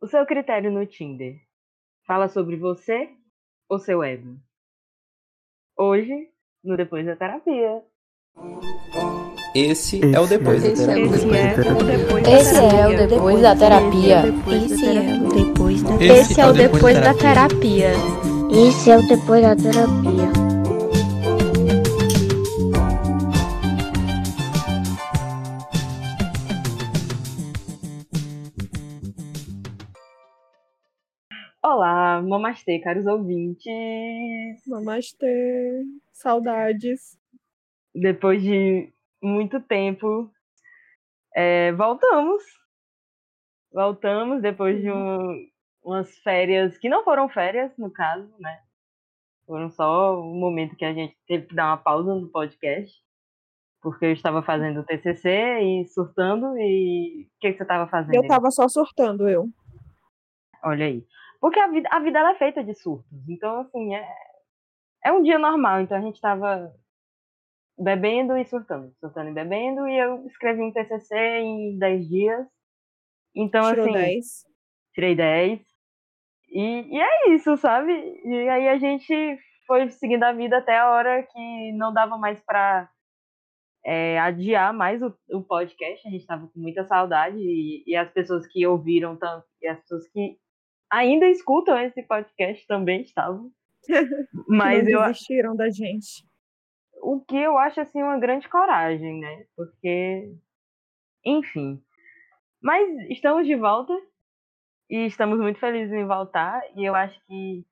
O 0.00 0.06
seu 0.06 0.26
critério 0.26 0.70
no 0.70 0.84
Tinder 0.86 1.36
fala 2.06 2.28
sobre 2.28 2.56
você 2.56 3.08
ou 3.68 3.78
seu 3.78 4.02
ego? 4.02 4.36
Hoje, 5.78 6.12
no 6.62 6.76
Depois 6.76 7.04
da 7.06 7.16
Terapia. 7.16 7.82
Esse, 9.54 10.00
é 10.14 10.20
o 10.20 10.26
depois 10.26 10.62
da 10.62 10.68
Esse 10.68 10.82
é 10.82 10.86
terapia. 10.86 11.06
o 11.06 12.96
depois 12.96 13.42
da 13.42 13.56
terapia. 13.56 14.22
Esse 14.56 14.86
é 14.86 15.16
o 15.16 15.28
depois 15.32 15.82
da 15.82 16.04
Esse 16.04 16.40
é 16.40 16.46
o 16.46 16.52
depois 16.52 17.00
da 17.00 17.14
terapia. 17.14 17.92
terapia. 17.92 17.92
Esse 18.68 18.90
é 18.90 18.96
o 18.96 18.96
depois 18.96 18.96
da 18.96 18.96
terapia. 18.96 18.96
Esse 18.96 18.96
é 18.96 18.96
o 18.98 19.02
depois 19.08 19.42
da 19.42 19.56
terapia. 19.56 20.45
Mamastê, 32.26 32.78
caros 32.80 33.06
ouvintes. 33.06 33.66
Namastê. 34.66 35.82
Saudades. 36.12 37.18
Depois 37.94 38.42
de 38.42 38.92
muito 39.22 39.60
tempo, 39.60 40.30
é, 41.34 41.72
voltamos. 41.72 42.42
Voltamos 43.72 44.40
depois 44.42 44.80
de 44.80 44.90
um- 44.90 45.48
umas 45.82 46.16
férias 46.18 46.76
que 46.78 46.88
não 46.88 47.04
foram 47.04 47.28
férias, 47.28 47.76
no 47.76 47.90
caso, 47.90 48.28
né? 48.38 48.60
Foram 49.46 49.70
só 49.70 50.20
um 50.20 50.34
momento 50.34 50.74
que 50.76 50.84
a 50.84 50.92
gente 50.92 51.16
teve 51.26 51.46
que 51.46 51.54
dar 51.54 51.66
uma 51.68 51.76
pausa 51.76 52.14
no 52.14 52.28
podcast, 52.28 52.92
porque 53.80 54.06
eu 54.06 54.12
estava 54.12 54.42
fazendo 54.42 54.80
o 54.80 54.84
TCC 54.84 55.60
e 55.60 55.86
surtando. 55.86 56.58
E 56.58 57.28
o 57.28 57.40
que, 57.40 57.52
que 57.52 57.56
você 57.58 57.62
estava 57.62 57.88
fazendo? 57.88 58.14
Eu 58.14 58.22
aí? 58.22 58.28
tava 58.28 58.50
só 58.50 58.66
surtando, 58.68 59.28
eu. 59.28 59.48
Olha 60.64 60.86
aí. 60.86 61.06
Porque 61.40 61.60
a 61.60 61.68
vida, 61.68 61.88
a 61.92 62.00
vida 62.00 62.18
é 62.18 62.34
feita 62.34 62.64
de 62.64 62.74
surtos. 62.74 63.28
Então, 63.28 63.60
assim, 63.60 63.94
é, 63.94 64.08
é 65.04 65.12
um 65.12 65.22
dia 65.22 65.38
normal. 65.38 65.80
Então 65.80 65.96
a 65.96 66.00
gente 66.00 66.20
tava 66.20 66.74
bebendo 67.78 68.36
e 68.36 68.44
surtando. 68.44 68.92
Surtando 68.98 69.30
e 69.30 69.34
bebendo. 69.34 69.86
E 69.86 69.98
eu 69.98 70.26
escrevi 70.26 70.62
um 70.62 70.72
TCC 70.72 71.16
em 71.16 71.78
10 71.78 72.08
dias. 72.08 72.46
Então, 73.34 73.68
Tirou 73.68 73.84
assim, 73.84 73.92
10. 73.92 74.24
tirei 74.94 75.14
10. 75.14 75.60
E, 76.48 76.96
e 76.96 77.00
é 77.00 77.34
isso, 77.34 77.56
sabe? 77.56 77.92
E 77.92 78.48
aí 78.48 78.68
a 78.68 78.78
gente 78.78 79.38
foi 79.66 79.90
seguindo 79.90 80.22
a 80.22 80.32
vida 80.32 80.58
até 80.58 80.78
a 80.78 80.90
hora 80.90 81.22
que 81.22 81.72
não 81.72 81.92
dava 81.92 82.16
mais 82.16 82.40
pra 82.40 82.88
é, 83.84 84.18
adiar 84.18 84.72
mais 84.72 85.02
o, 85.02 85.14
o 85.30 85.42
podcast. 85.42 86.06
A 86.06 86.10
gente 86.10 86.26
tava 86.26 86.48
com 86.48 86.58
muita 86.58 86.84
saudade. 86.86 87.36
E, 87.38 87.84
e 87.86 87.94
as 87.94 88.10
pessoas 88.10 88.46
que 88.46 88.66
ouviram 88.66 89.16
tanto, 89.16 89.46
e 89.60 89.68
as 89.68 89.78
pessoas 89.80 90.08
que 90.08 90.38
ainda 90.90 91.26
escutam 91.28 91.78
esse 91.78 92.02
podcast 92.02 92.66
também 92.66 93.02
estavam. 93.02 93.50
Mas 94.48 94.86
eu, 94.86 95.00
não 95.00 95.08
desistiram 95.08 95.56
da 95.56 95.70
gente. 95.70 96.24
o 97.02 97.20
que 97.20 97.36
eu 97.36 97.56
acho 97.58 97.80
assim 97.80 98.02
uma 98.02 98.18
grande 98.18 98.48
coragem, 98.48 99.20
né? 99.20 99.46
Porque, 99.56 100.32
enfim. 101.24 101.82
Mas 102.60 102.88
estamos 103.10 103.46
de 103.46 103.54
volta 103.54 103.92
e 104.90 105.06
estamos 105.06 105.38
muito 105.38 105.58
felizes 105.58 105.92
em 105.92 106.06
voltar 106.06 106.62
e 106.76 106.84
eu 106.84 106.94
acho 106.94 107.20
que 107.26 107.64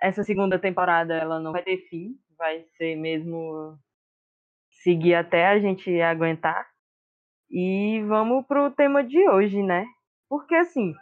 essa 0.00 0.24
segunda 0.24 0.58
temporada 0.58 1.14
ela 1.14 1.38
não 1.38 1.52
vai 1.52 1.62
ter 1.62 1.78
fim, 1.88 2.18
vai 2.36 2.64
ser 2.76 2.96
mesmo 2.96 3.78
seguir 4.82 5.14
até 5.14 5.46
a 5.46 5.58
gente 5.60 6.00
aguentar. 6.00 6.66
E 7.50 8.02
vamos 8.08 8.46
pro 8.46 8.70
tema 8.70 9.04
de 9.04 9.28
hoje, 9.28 9.62
né? 9.62 9.86
Porque 10.28 10.54
assim, 10.54 10.94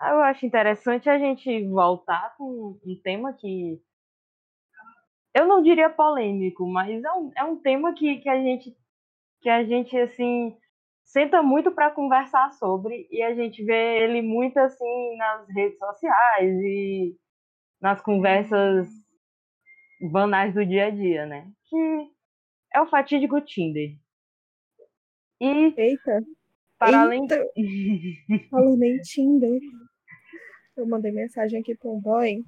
eu 0.00 0.20
acho 0.22 0.46
interessante 0.46 1.08
a 1.08 1.18
gente 1.18 1.66
voltar 1.68 2.34
com 2.36 2.78
um 2.84 3.00
tema 3.02 3.32
que 3.32 3.80
eu 5.34 5.46
não 5.46 5.62
diria 5.62 5.90
polêmico, 5.90 6.66
mas 6.66 7.02
é 7.04 7.12
um, 7.12 7.32
é 7.36 7.44
um 7.44 7.56
tema 7.56 7.92
que, 7.94 8.18
que 8.18 8.28
a 8.28 8.42
gente 8.42 8.74
que 9.42 9.50
a 9.50 9.62
gente 9.64 9.96
assim 9.96 10.56
senta 11.04 11.42
muito 11.42 11.70
para 11.70 11.90
conversar 11.90 12.52
sobre 12.54 13.06
e 13.10 13.22
a 13.22 13.34
gente 13.34 13.62
vê 13.64 14.02
ele 14.02 14.22
muito 14.22 14.56
assim 14.58 15.16
nas 15.16 15.46
redes 15.50 15.78
sociais 15.78 16.56
e 16.62 17.16
nas 17.80 18.00
conversas 18.00 18.88
banais 20.10 20.54
do 20.54 20.64
dia 20.64 20.86
a 20.86 20.90
dia, 20.90 21.26
né? 21.26 21.50
Que 21.66 22.10
é 22.74 22.80
o 22.80 22.86
fatídico 22.86 23.40
Tinder. 23.40 23.90
E 25.40 25.74
Eita, 25.76 26.22
para 26.78 27.02
além 27.02 27.22
Eita. 27.22 27.46
falando 28.50 28.82
em 28.82 28.98
Tinder. 29.00 29.60
Eu 30.76 30.86
mandei 30.86 31.10
mensagem 31.10 31.60
aqui 31.60 31.74
pro 31.74 31.94
um 31.94 32.00
boy 32.00 32.44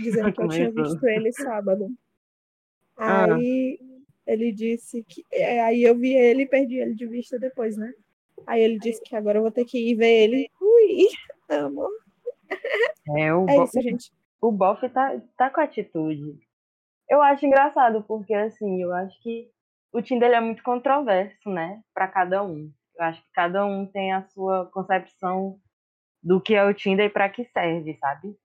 dizendo 0.00 0.32
que 0.32 0.42
eu 0.42 0.48
tinha 0.48 0.70
visto 0.70 1.04
ele 1.06 1.32
sábado. 1.32 1.88
Ah. 2.96 3.34
Aí 3.34 3.78
ele 4.26 4.52
disse 4.52 5.02
que. 5.04 5.24
é, 5.32 5.60
Aí 5.62 5.82
eu 5.82 5.96
vi 5.96 6.14
ele 6.14 6.42
e 6.42 6.48
perdi 6.48 6.76
ele 6.76 6.94
de 6.94 7.06
vista 7.06 7.38
depois, 7.38 7.76
né? 7.76 7.92
Aí 8.46 8.62
ele 8.62 8.78
disse 8.78 9.02
que 9.02 9.16
agora 9.16 9.38
eu 9.38 9.42
vou 9.42 9.50
ter 9.50 9.64
que 9.64 9.78
ir 9.78 9.94
ver 9.94 10.24
ele. 10.24 10.50
Ui, 10.60 11.08
amor. 11.56 11.90
é 13.16 13.34
o, 13.34 13.48
É 13.48 13.64
isso, 13.64 13.80
gente. 13.80 14.12
o 14.40 14.52
Boff 14.52 14.88
tá, 14.90 15.20
tá 15.36 15.50
com 15.50 15.60
atitude. 15.60 16.38
Eu 17.08 17.22
acho 17.22 17.46
engraçado, 17.46 18.02
porque 18.02 18.34
assim, 18.34 18.82
eu 18.82 18.92
acho 18.92 19.20
que 19.22 19.48
o 19.92 20.02
Tinder 20.02 20.30
é 20.30 20.40
muito 20.40 20.62
controverso, 20.62 21.48
né? 21.48 21.80
Para 21.94 22.08
cada 22.08 22.42
um. 22.42 22.70
Eu 22.96 23.04
acho 23.04 23.22
que 23.22 23.28
cada 23.32 23.64
um 23.64 23.86
tem 23.86 24.12
a 24.12 24.22
sua 24.28 24.66
concepção 24.66 25.58
do 26.22 26.40
que 26.40 26.54
é 26.54 26.64
o 26.64 26.74
Tinder 26.74 27.06
e 27.06 27.10
para 27.10 27.28
que 27.30 27.44
serve, 27.46 27.96
sabe? 27.98 28.36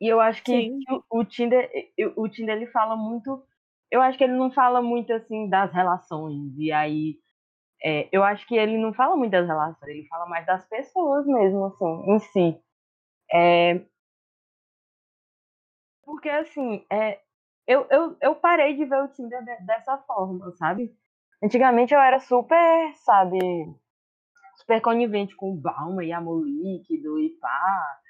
E 0.00 0.08
eu 0.08 0.20
acho 0.20 0.42
que 0.42 0.72
o, 1.10 1.20
o 1.20 1.24
Tinder, 1.24 1.70
o 2.16 2.28
Tinder 2.28 2.56
ele 2.56 2.66
fala 2.66 2.96
muito, 2.96 3.44
eu 3.90 4.00
acho 4.00 4.16
que 4.16 4.24
ele 4.24 4.32
não 4.36 4.50
fala 4.50 4.80
muito 4.80 5.12
assim 5.12 5.48
das 5.48 5.72
relações. 5.72 6.52
E 6.58 6.72
aí 6.72 7.18
é, 7.84 8.08
eu 8.12 8.24
acho 8.24 8.46
que 8.46 8.56
ele 8.56 8.78
não 8.78 8.94
fala 8.94 9.16
muito 9.16 9.32
das 9.32 9.46
relações, 9.46 9.88
ele 9.90 10.06
fala 10.08 10.26
mais 10.26 10.46
das 10.46 10.66
pessoas 10.68 11.26
mesmo, 11.26 11.66
assim, 11.66 12.12
em 12.12 12.18
si. 12.20 12.62
É, 13.32 13.80
porque 16.04 16.28
assim, 16.28 16.84
é, 16.90 17.20
eu, 17.66 17.86
eu, 17.90 18.16
eu 18.20 18.34
parei 18.36 18.76
de 18.76 18.84
ver 18.84 19.02
o 19.02 19.08
Tinder 19.08 19.44
de- 19.44 19.64
dessa 19.66 19.98
forma, 19.98 20.52
sabe? 20.52 20.94
Antigamente 21.42 21.94
eu 21.94 22.00
era 22.00 22.20
super, 22.20 22.94
sabe, 22.96 23.38
super 24.70 24.80
conivente 24.80 25.34
com 25.34 25.52
o 25.52 25.56
Balma 25.56 26.04
e 26.04 26.12
amor 26.12 26.46
líquido 26.46 27.18
e 27.18 27.30
pá, 27.40 28.00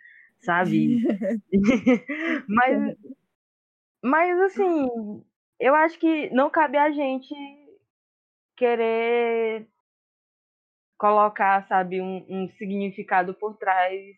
sabe? 0.41 0.99
mas, 2.47 2.99
mas 4.05 4.41
assim, 4.41 5.25
eu 5.59 5.75
acho 5.75 5.99
que 5.99 6.29
não 6.31 6.51
cabe 6.51 6.77
a 6.77 6.91
gente 6.91 7.35
querer 8.57 9.67
colocar, 10.99 11.67
sabe, 11.67 12.03
um, 12.03 12.27
um 12.29 12.49
significado 12.51 13.33
por 13.33 13.57
trás 13.57 14.17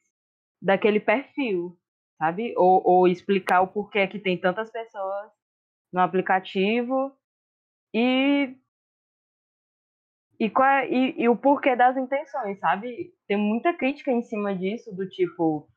daquele 0.60 0.98
perfil, 0.98 1.78
sabe? 2.18 2.52
Ou, 2.56 2.82
ou 2.84 3.06
explicar 3.06 3.60
o 3.60 3.68
porquê 3.68 4.08
que 4.08 4.18
tem 4.18 4.36
tantas 4.36 4.68
pessoas 4.68 5.30
no 5.92 6.00
aplicativo 6.00 7.16
e 7.94 8.56
e, 10.44 10.50
qual 10.50 10.68
é- 10.68 10.88
e, 10.90 11.22
e 11.22 11.28
o 11.28 11.36
porquê 11.36 11.76
das 11.76 11.96
intenções, 11.96 12.58
sabe? 12.58 13.14
Tem 13.28 13.36
muita 13.36 13.72
crítica 13.74 14.10
em 14.10 14.22
cima 14.22 14.54
disso, 14.56 14.94
do 14.94 15.08
tipo, 15.08 15.68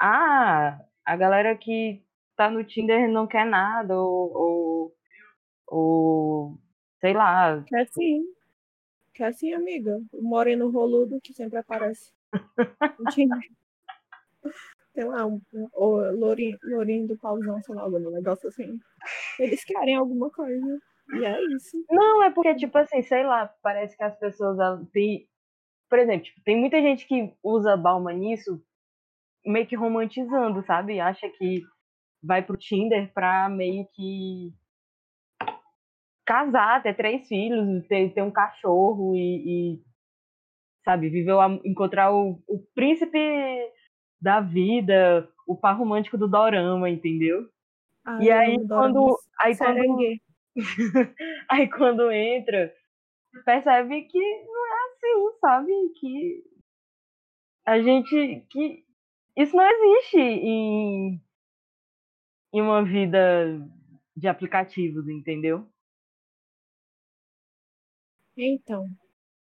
ah, 0.00 0.78
a 1.04 1.16
galera 1.16 1.56
que 1.56 2.02
tá 2.36 2.50
no 2.50 2.64
Tinder 2.64 3.08
não 3.10 3.26
quer 3.26 3.46
nada, 3.46 3.96
ou, 3.98 4.32
ou, 4.36 4.92
ou 5.68 6.58
sei 7.00 7.14
lá, 7.14 7.62
Que 7.66 7.76
assim. 7.76 8.24
Que 9.14 9.24
assim, 9.24 9.52
amiga. 9.54 10.00
O 10.12 10.22
moreno 10.22 10.70
roludo 10.70 11.20
que 11.22 11.34
sempre 11.34 11.58
aparece. 11.58 12.12
Sei 14.94 15.04
lá, 15.04 15.24
um, 15.26 15.40
um, 15.52 15.68
o 15.74 16.10
lourinho, 16.12 16.58
lourinho 16.64 17.06
do 17.06 17.16
pauzão, 17.18 17.60
sei 17.62 17.74
lá, 17.74 17.82
algum 17.82 18.10
negócio 18.10 18.48
assim. 18.48 18.78
Eles 19.38 19.64
querem 19.64 19.96
alguma 19.96 20.30
coisa. 20.30 20.80
E 21.14 21.24
é 21.24 21.42
isso. 21.54 21.84
Não, 21.90 22.22
é 22.22 22.30
porque, 22.30 22.54
tipo 22.54 22.76
assim, 22.78 23.02
sei 23.02 23.24
lá, 23.24 23.52
parece 23.62 23.96
que 23.96 24.02
as 24.02 24.18
pessoas 24.18 24.58
têm. 24.92 25.26
Por 25.88 25.98
exemplo, 25.98 26.24
tipo, 26.24 26.42
tem 26.42 26.58
muita 26.58 26.80
gente 26.82 27.06
que 27.06 27.34
usa 27.42 27.76
Balma 27.76 28.12
nisso 28.12 28.62
meio 29.44 29.66
que 29.66 29.76
romantizando, 29.76 30.62
sabe? 30.64 31.00
Acha 31.00 31.28
que 31.30 31.62
vai 32.22 32.42
pro 32.42 32.56
Tinder 32.56 33.12
pra 33.12 33.48
meio 33.48 33.86
que 33.94 34.52
casar, 36.26 36.82
ter 36.82 36.94
três 36.94 37.26
filhos, 37.26 37.86
ter, 37.86 38.12
ter 38.12 38.22
um 38.22 38.30
cachorro 38.30 39.16
e, 39.16 39.76
e, 39.76 39.82
sabe, 40.84 41.08
viver 41.08 41.34
encontrar 41.64 42.12
o, 42.12 42.42
o 42.46 42.58
príncipe 42.74 43.18
da 44.20 44.40
vida, 44.40 45.26
o 45.46 45.56
par 45.56 45.78
romântico 45.78 46.18
do 46.18 46.28
dorama, 46.28 46.90
entendeu? 46.90 47.48
E 48.20 48.30
aí 48.30 48.56
quando, 48.66 49.18
aí 49.40 49.56
quando. 49.56 49.96
Aí 51.48 51.68
quando 51.70 52.10
entra, 52.10 52.74
percebe 53.44 54.02
que 54.02 54.18
não 54.18 54.66
é 54.66 54.86
assim, 54.86 55.38
sabe? 55.40 55.72
Que 56.00 56.44
a 57.64 57.80
gente 57.80 58.46
que 58.50 58.84
isso 59.36 59.54
não 59.54 59.64
existe 59.64 60.18
em, 60.18 61.20
em 62.52 62.60
uma 62.60 62.84
vida 62.84 63.60
de 64.16 64.26
aplicativos, 64.26 65.08
entendeu? 65.08 65.64
Então, 68.36 68.86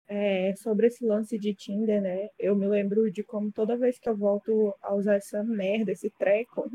é, 0.08 0.54
sobre 0.56 0.86
esse 0.88 1.04
lance 1.04 1.38
de 1.38 1.54
Tinder, 1.54 2.00
né? 2.02 2.28
Eu 2.38 2.54
me 2.54 2.66
lembro 2.66 3.10
de 3.10 3.22
como 3.22 3.50
toda 3.50 3.76
vez 3.76 3.98
que 3.98 4.08
eu 4.08 4.16
volto 4.16 4.74
a 4.82 4.94
usar 4.94 5.16
essa 5.16 5.42
merda, 5.42 5.92
esse 5.92 6.10
treco, 6.10 6.70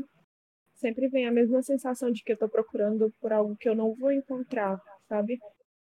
sempre 0.82 1.08
vem 1.08 1.26
a 1.26 1.32
mesma 1.32 1.62
sensação 1.62 2.10
de 2.10 2.22
que 2.22 2.32
eu 2.32 2.36
tô 2.36 2.48
procurando 2.48 3.10
por 3.20 3.32
algo 3.32 3.56
que 3.56 3.68
eu 3.68 3.74
não 3.74 3.94
vou 3.94 4.12
encontrar, 4.12 4.78
sabe? 5.08 5.38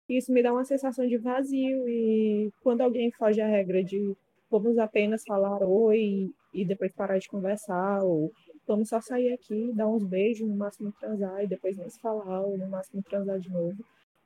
Isso 0.09 0.33
me 0.33 0.43
dá 0.43 0.51
uma 0.51 0.65
sensação 0.65 1.07
de 1.07 1.17
vazio 1.17 1.87
e 1.87 2.51
quando 2.61 2.81
alguém 2.81 3.11
foge 3.11 3.39
à 3.41 3.47
regra 3.47 3.83
de 3.83 4.15
vamos 4.49 4.77
apenas 4.77 5.23
falar 5.23 5.61
oi 5.63 6.29
e 6.53 6.65
depois 6.65 6.91
parar 6.93 7.19
de 7.19 7.27
conversar, 7.27 8.03
ou 8.03 8.31
vamos 8.67 8.89
só 8.89 8.99
sair 8.99 9.33
aqui, 9.33 9.71
dar 9.73 9.87
uns 9.87 10.03
beijos, 10.05 10.47
no 10.47 10.55
máximo 10.55 10.91
transar 10.99 11.43
e 11.43 11.47
depois 11.47 11.77
nem 11.77 11.89
se 11.89 11.99
falar, 11.99 12.41
ou 12.41 12.57
no 12.57 12.67
máximo 12.67 13.03
transar 13.03 13.39
de 13.39 13.49
novo 13.49 13.77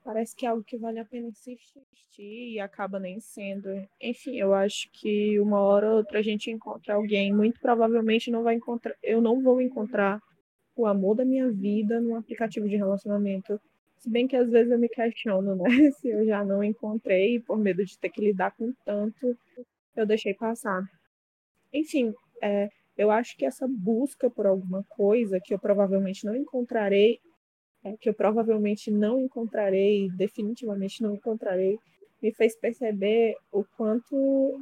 parece 0.03 0.35
que 0.35 0.45
é 0.45 0.50
algo 0.50 0.63
que 0.63 0.77
vale 0.77 1.00
a 1.00 1.06
pena 1.06 1.27
insistir 1.27 1.83
e 2.53 2.59
acaba 2.59 3.00
nem 3.00 3.19
sendo. 3.19 3.69
Enfim, 4.01 4.38
eu 4.38 4.53
acho 4.53 4.89
que 4.91 5.39
uma 5.39 5.59
hora 5.59 5.89
ou 5.89 5.97
outra 5.97 6.19
a 6.19 6.21
gente 6.21 6.50
encontra 6.51 6.95
alguém, 6.95 7.33
muito 7.33 7.59
provavelmente 7.59 8.31
não 8.31 8.44
vai 8.44 8.56
encontrar, 8.56 8.95
eu 9.03 9.21
não 9.21 9.41
vou 9.41 9.62
encontrar 9.62 10.19
o 10.75 10.85
amor 10.85 11.15
da 11.15 11.25
minha 11.25 11.50
vida 11.51 12.00
num 12.00 12.15
aplicativo 12.15 12.68
de 12.68 12.75
relacionamento. 12.75 13.59
Se 13.97 14.09
bem 14.09 14.27
que 14.27 14.35
às 14.35 14.50
vezes 14.50 14.71
eu 14.71 14.79
me 14.79 14.89
questiono, 14.89 15.56
né? 15.56 15.63
Se 16.00 16.09
eu 16.09 16.25
já 16.25 16.44
não 16.44 16.63
encontrei, 16.63 17.39
por 17.39 17.57
medo 17.57 17.85
de 17.85 17.97
ter 17.97 18.09
que 18.09 18.21
lidar 18.21 18.51
com 18.51 18.73
tanto, 18.85 19.38
eu 19.95 20.06
deixei 20.06 20.33
passar. 20.33 20.83
Enfim, 21.73 22.13
é, 22.41 22.69
eu 22.97 23.12
acho 23.12 23.38
que 23.38 23.45
essa 23.45 23.68
busca 23.68 24.29
por 24.29 24.47
alguma 24.47 24.83
coisa 24.89 25.39
que 25.44 25.53
eu 25.53 25.59
provavelmente 25.59 26.25
não 26.25 26.35
encontrarei 26.35 27.19
é, 27.83 27.97
que 27.97 28.09
eu 28.09 28.13
provavelmente 28.13 28.91
não 28.91 29.19
encontrarei, 29.19 30.09
definitivamente 30.12 31.01
não 31.01 31.15
encontrarei, 31.15 31.79
me 32.21 32.31
fez 32.31 32.56
perceber 32.56 33.35
o 33.51 33.63
quanto 33.75 34.59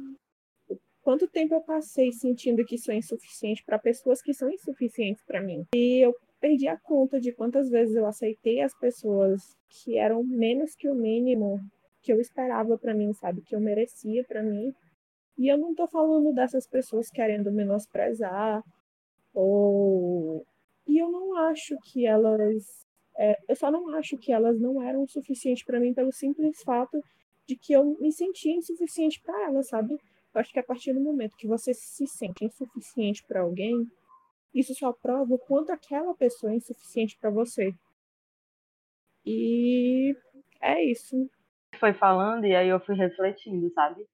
quanto 1.02 1.28
tempo 1.28 1.54
eu 1.54 1.60
passei 1.60 2.12
sentindo 2.12 2.64
que 2.64 2.76
é 2.88 2.94
insuficiente 2.94 3.64
para 3.64 3.78
pessoas 3.78 4.22
que 4.22 4.34
são 4.34 4.50
insuficientes 4.50 5.22
para 5.24 5.40
mim. 5.40 5.66
E 5.74 6.04
eu 6.04 6.14
perdi 6.40 6.68
a 6.68 6.78
conta 6.78 7.20
de 7.20 7.32
quantas 7.32 7.68
vezes 7.68 7.94
eu 7.94 8.06
aceitei 8.06 8.60
as 8.60 8.76
pessoas 8.78 9.56
que 9.68 9.98
eram 9.98 10.22
menos 10.24 10.74
que 10.74 10.88
o 10.88 10.94
mínimo 10.94 11.60
que 12.02 12.12
eu 12.12 12.20
esperava 12.20 12.78
para 12.78 12.94
mim, 12.94 13.12
sabe, 13.12 13.42
que 13.42 13.54
eu 13.54 13.60
merecia 13.60 14.24
para 14.24 14.42
mim. 14.42 14.72
E 15.38 15.48
eu 15.48 15.58
não 15.58 15.70
estou 15.70 15.86
falando 15.88 16.32
dessas 16.32 16.66
pessoas 16.66 17.10
querendo 17.10 17.52
menosprezar 17.52 18.62
ou 19.32 20.44
e 20.86 20.98
eu 20.98 21.10
não 21.10 21.36
acho 21.36 21.76
que 21.84 22.04
elas 22.04 22.84
é, 23.16 23.38
eu 23.48 23.54
só 23.54 23.70
não 23.70 23.94
acho 23.94 24.16
que 24.16 24.32
elas 24.32 24.58
não 24.58 24.82
eram 24.82 25.02
o 25.02 25.08
suficiente 25.08 25.64
para 25.64 25.78
mim 25.78 25.94
pelo 25.94 26.12
simples 26.12 26.62
fato 26.62 27.00
de 27.46 27.56
que 27.56 27.72
eu 27.72 27.96
me 28.00 28.12
sentia 28.12 28.54
insuficiente 28.54 29.20
para 29.22 29.46
elas, 29.46 29.68
sabe? 29.68 29.96
Eu 30.34 30.40
acho 30.40 30.52
que 30.52 30.58
a 30.58 30.62
partir 30.64 30.92
do 30.92 31.00
momento 31.00 31.36
que 31.36 31.46
você 31.46 31.74
se 31.74 32.06
sente 32.06 32.44
insuficiente 32.44 33.24
para 33.24 33.40
alguém, 33.40 33.90
isso 34.54 34.74
só 34.74 34.92
prova 34.92 35.34
o 35.34 35.38
quanto 35.38 35.72
aquela 35.72 36.14
pessoa 36.14 36.52
é 36.52 36.56
insuficiente 36.56 37.16
para 37.18 37.30
você. 37.30 37.74
E 39.24 40.16
é 40.60 40.82
isso. 40.84 41.28
Foi 41.78 41.92
falando 41.92 42.46
e 42.46 42.54
aí 42.54 42.68
eu 42.68 42.80
fui 42.80 42.94
refletindo, 42.94 43.70
sabe? 43.72 44.06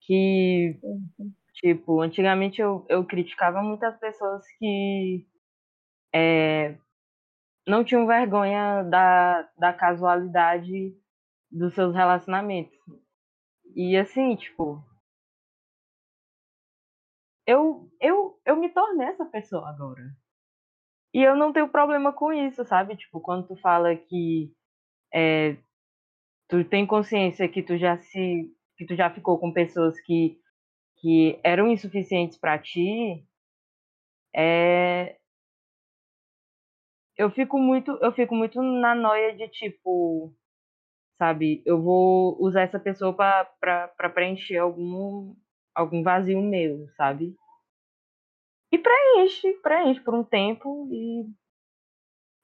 Que, 0.00 0.78
uhum. 0.82 1.32
tipo, 1.54 2.00
antigamente 2.00 2.60
eu, 2.60 2.84
eu 2.88 3.04
criticava 3.04 3.62
muitas 3.62 3.98
pessoas 3.98 4.44
que 4.58 5.26
é, 6.12 6.76
não 7.66 7.84
tinham 7.84 8.06
vergonha 8.06 8.82
da, 8.84 9.48
da 9.58 9.72
casualidade 9.72 10.94
dos 11.50 11.74
seus 11.74 11.94
relacionamentos. 11.94 12.78
E 13.74 13.96
assim, 13.96 14.34
tipo, 14.36 14.84
eu, 17.50 17.90
eu, 18.00 18.40
eu 18.46 18.56
me 18.56 18.68
tornei 18.70 19.08
essa 19.08 19.24
pessoa 19.26 19.68
agora. 19.68 20.02
E 21.12 21.22
eu 21.22 21.36
não 21.36 21.52
tenho 21.52 21.68
problema 21.68 22.12
com 22.12 22.32
isso, 22.32 22.64
sabe? 22.64 22.96
Tipo, 22.96 23.20
quando 23.20 23.46
tu 23.48 23.56
fala 23.56 23.96
que 23.96 24.52
é, 25.14 25.56
tu 26.48 26.64
tem 26.64 26.86
consciência 26.86 27.48
que 27.48 27.62
tu 27.62 27.78
já 27.78 27.98
se 27.98 28.54
que 28.76 28.86
tu 28.86 28.96
já 28.96 29.10
ficou 29.10 29.38
com 29.38 29.52
pessoas 29.52 30.00
que 30.02 30.38
que 30.98 31.40
eram 31.44 31.68
insuficientes 31.68 32.38
para 32.38 32.58
ti, 32.58 33.26
é, 34.34 35.18
eu 37.16 37.30
fico 37.30 37.58
muito, 37.58 37.92
eu 38.02 38.12
fico 38.12 38.34
muito 38.34 38.62
na 38.62 38.94
noia 38.94 39.36
de 39.36 39.48
tipo, 39.48 40.34
sabe, 41.18 41.62
eu 41.66 41.82
vou 41.82 42.36
usar 42.42 42.62
essa 42.62 42.80
pessoa 42.80 43.14
para 43.14 44.10
preencher 44.14 44.58
algum 44.58 45.36
algum 45.74 46.02
vazio 46.02 46.42
meu, 46.42 46.88
sabe? 46.96 47.36
E 48.72 48.78
preenche, 48.78 49.52
preenche 49.62 50.00
por 50.00 50.14
um 50.14 50.24
tempo 50.24 50.88
e 50.90 51.26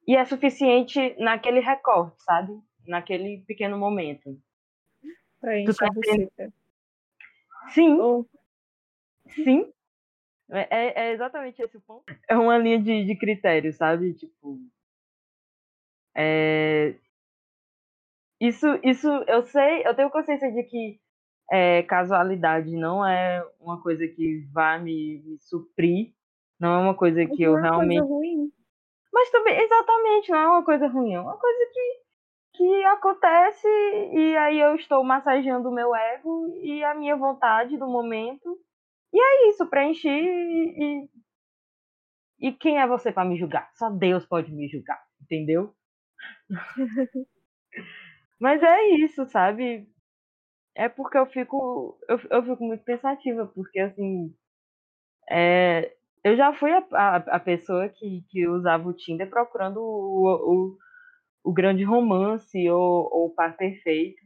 e 0.06 0.14
é 0.16 0.24
suficiente 0.24 1.16
naquele 1.18 1.60
recorte, 1.60 2.22
sabe? 2.22 2.60
Naquele 2.86 3.42
pequeno 3.46 3.76
momento. 3.76 4.38
Preenche 5.40 5.76
tá 5.76 5.86
a. 5.86 7.70
Sim. 7.70 7.98
Oh. 8.00 8.24
Sim. 9.28 9.72
É, 10.48 10.68
é, 10.70 11.08
é 11.08 11.12
exatamente 11.12 11.60
esse 11.60 11.76
o 11.76 11.80
ponto. 11.80 12.04
É 12.28 12.36
uma 12.36 12.56
linha 12.56 12.80
de, 12.80 13.04
de 13.04 13.16
critério, 13.16 13.72
sabe? 13.72 14.14
Tipo. 14.14 14.60
É... 16.14 16.94
Isso, 18.40 18.66
isso, 18.84 19.08
eu 19.26 19.42
sei, 19.46 19.86
eu 19.86 19.94
tenho 19.94 20.10
consciência 20.10 20.52
de 20.52 20.62
que 20.64 21.00
é, 21.50 21.82
casualidade 21.84 22.76
não 22.76 23.04
é 23.06 23.42
uma 23.58 23.80
coisa 23.80 24.06
que 24.06 24.46
vai 24.52 24.80
me, 24.80 25.22
me 25.24 25.38
suprir, 25.40 26.12
não 26.58 26.74
é 26.74 26.78
uma 26.78 26.94
coisa 26.94 27.24
que 27.26 27.42
eu 27.42 27.56
é 27.58 27.62
realmente. 27.62 28.00
Ruim. 28.00 28.50
Mas 29.12 29.30
também, 29.30 29.58
exatamente, 29.58 30.30
não 30.30 30.38
é 30.38 30.48
uma 30.48 30.64
coisa 30.64 30.86
ruim, 30.88 31.14
é 31.14 31.20
uma 31.20 31.36
coisa 31.36 31.70
que, 31.72 32.00
que 32.58 32.84
acontece 32.84 33.68
e 33.68 34.36
aí 34.36 34.60
eu 34.60 34.74
estou 34.74 35.02
massageando 35.02 35.68
o 35.68 35.74
meu 35.74 35.94
ego 35.94 36.48
e 36.62 36.84
a 36.84 36.94
minha 36.94 37.16
vontade 37.16 37.78
do 37.78 37.86
momento 37.86 38.58
e 39.12 39.18
é 39.18 39.48
isso, 39.48 39.66
preenchi 39.66 40.08
e, 40.08 41.08
e 42.38 42.52
quem 42.52 42.78
é 42.78 42.86
você 42.86 43.10
para 43.10 43.26
me 43.26 43.38
julgar? 43.38 43.70
Só 43.74 43.88
Deus 43.88 44.26
pode 44.26 44.52
me 44.52 44.68
julgar, 44.68 45.02
entendeu? 45.22 45.74
Mas 48.38 48.62
é 48.62 48.88
isso, 48.88 49.24
sabe? 49.26 49.88
É 50.74 50.88
porque 50.88 51.16
eu 51.16 51.24
fico, 51.24 51.98
eu, 52.06 52.20
eu 52.30 52.42
fico 52.42 52.62
muito 52.62 52.84
pensativa, 52.84 53.46
porque 53.46 53.80
assim, 53.80 54.34
é, 55.30 55.95
eu 56.26 56.36
já 56.36 56.52
fui 56.52 56.72
a, 56.72 56.84
a, 56.92 57.16
a, 57.16 57.40
pessoa 57.40 57.88
que, 57.88 58.24
que 58.28 58.48
usava 58.48 58.88
o 58.88 58.92
Tinder 58.92 59.30
procurando 59.30 59.76
o, 59.78 60.26
o, 60.26 60.78
o 61.44 61.52
grande 61.52 61.84
romance 61.84 62.68
ou, 62.68 63.08
ou 63.12 63.26
o 63.26 63.30
par 63.34 63.56
perfeito. 63.56 64.20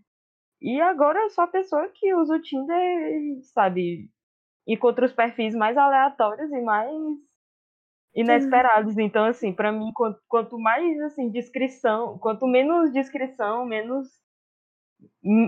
E 0.63 0.81
agora 0.81 1.19
eu 1.21 1.29
sou 1.29 1.45
a 1.45 1.49
pessoa 1.49 1.91
que 1.95 2.15
usa 2.15 2.37
o 2.37 2.41
Tinder, 2.41 3.43
sabe, 3.53 4.09
encontra 4.67 5.05
os 5.05 5.13
perfis 5.13 5.55
mais 5.55 5.77
aleatórios 5.77 6.51
e 6.51 6.63
mais 6.63 6.91
inesperados. 8.15 8.97
Então, 8.97 9.27
assim, 9.27 9.53
para 9.53 9.71
mim, 9.71 9.93
quanto, 9.95 10.21
quanto, 10.27 10.59
mais 10.59 10.99
assim 11.03 11.31
descrição, 11.31 12.19
quanto 12.19 12.47
menos 12.47 12.95
descrição, 12.95 13.67
menos 13.67 14.09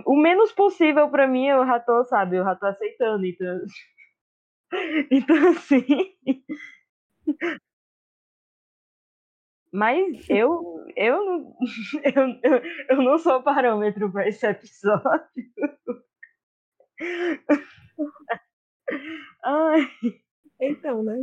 o 0.06 0.16
menos 0.16 0.52
possível 0.52 1.08
para 1.10 1.26
mim, 1.26 1.46
eu 1.46 1.64
já 1.64 1.80
tô, 1.80 2.04
sabe, 2.04 2.36
eu 2.36 2.44
já 2.44 2.54
tô 2.54 2.66
aceitando. 2.66 3.24
Então, 3.24 3.58
então 5.10 5.48
assim. 5.50 5.84
Mas 9.72 10.28
eu, 10.28 10.84
eu, 10.96 11.56
eu, 12.04 12.40
eu, 12.42 12.62
eu 12.90 13.02
não 13.02 13.18
sou 13.18 13.42
parâmetro 13.42 14.10
para 14.12 14.28
esse 14.28 14.46
episódio. 14.46 15.30
Ai. 19.44 19.80
Então, 20.60 21.02
né? 21.02 21.16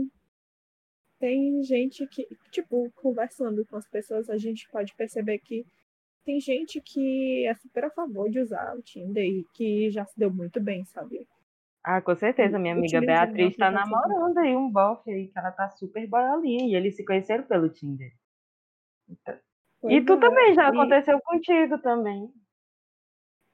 Tem 1.19 1.61
gente 1.63 2.07
que, 2.07 2.27
tipo, 2.51 2.91
conversando 2.95 3.65
com 3.65 3.75
as 3.75 3.87
pessoas, 3.87 4.29
a 4.29 4.37
gente 4.37 4.67
pode 4.71 4.95
perceber 4.95 5.39
que 5.39 5.65
tem 6.25 6.39
gente 6.39 6.81
que 6.81 7.45
é 7.45 7.53
super 7.55 7.85
a 7.85 7.91
favor 7.91 8.29
de 8.29 8.39
usar 8.39 8.75
o 8.75 8.81
Tinder 8.81 9.25
e 9.25 9.45
que 9.53 9.89
já 9.91 10.05
se 10.05 10.17
deu 10.17 10.33
muito 10.33 10.59
bem, 10.61 10.85
sabe? 10.85 11.27
Ah, 11.83 12.01
com 12.01 12.15
certeza. 12.15 12.59
Minha 12.59 12.73
amiga 12.73 12.99
Beatriz 12.99 13.55
tá 13.55 13.71
namorando 13.71 14.37
aí 14.37 14.55
um 14.55 14.69
bofe 14.69 15.11
aí, 15.11 15.27
que 15.27 15.39
ela 15.39 15.51
tá 15.51 15.69
super 15.69 16.05
boiolinha. 16.07 16.67
E 16.67 16.75
eles 16.75 16.95
se 16.95 17.05
conheceram 17.05 17.43
pelo 17.43 17.69
Tinder. 17.69 18.11
Então... 19.07 19.39
E 19.89 20.01
tu 20.01 20.13
é. 20.13 20.19
também, 20.19 20.53
já 20.53 20.65
e... 20.65 20.67
aconteceu 20.67 21.19
contigo 21.21 21.77
também. 21.79 22.29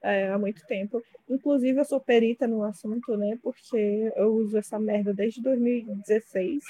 é, 0.02 0.30
há 0.30 0.38
muito 0.38 0.64
tempo. 0.66 1.00
Inclusive, 1.28 1.78
eu 1.78 1.84
sou 1.84 2.00
perita 2.00 2.46
no 2.46 2.62
assunto, 2.62 3.16
né? 3.16 3.38
Porque 3.42 4.12
eu 4.16 4.34
uso 4.34 4.58
essa 4.58 4.78
merda 4.78 5.14
desde 5.14 5.40
2016. 5.42 6.64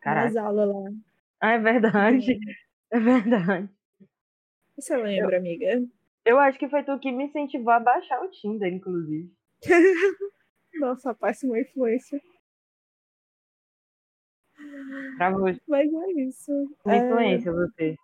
Caraca. 0.00 0.26
Nas 0.26 0.36
aulas 0.36 0.68
lá. 0.68 0.90
Ah, 1.40 1.52
é 1.52 1.58
verdade. 1.58 2.38
É 2.90 2.98
verdade. 2.98 3.68
Você 4.76 4.96
lembra, 4.96 5.36
amiga? 5.36 5.82
Eu 6.28 6.38
acho 6.38 6.58
que 6.58 6.68
foi 6.68 6.84
tu 6.84 6.98
que 6.98 7.10
me 7.10 7.24
incentivou 7.24 7.72
a 7.72 7.80
baixar 7.80 8.20
o 8.22 8.30
Tinder, 8.30 8.70
inclusive. 8.70 9.32
Nossa, 10.74 11.14
péssima 11.14 11.58
influência. 11.58 12.20
Pra 15.16 15.30
você. 15.30 15.58
Mas 15.66 15.88
é 15.90 16.12
isso. 16.20 16.52
Uma 16.84 16.94
É, 16.94 16.98
influência, 16.98 17.50
você. 17.52 17.96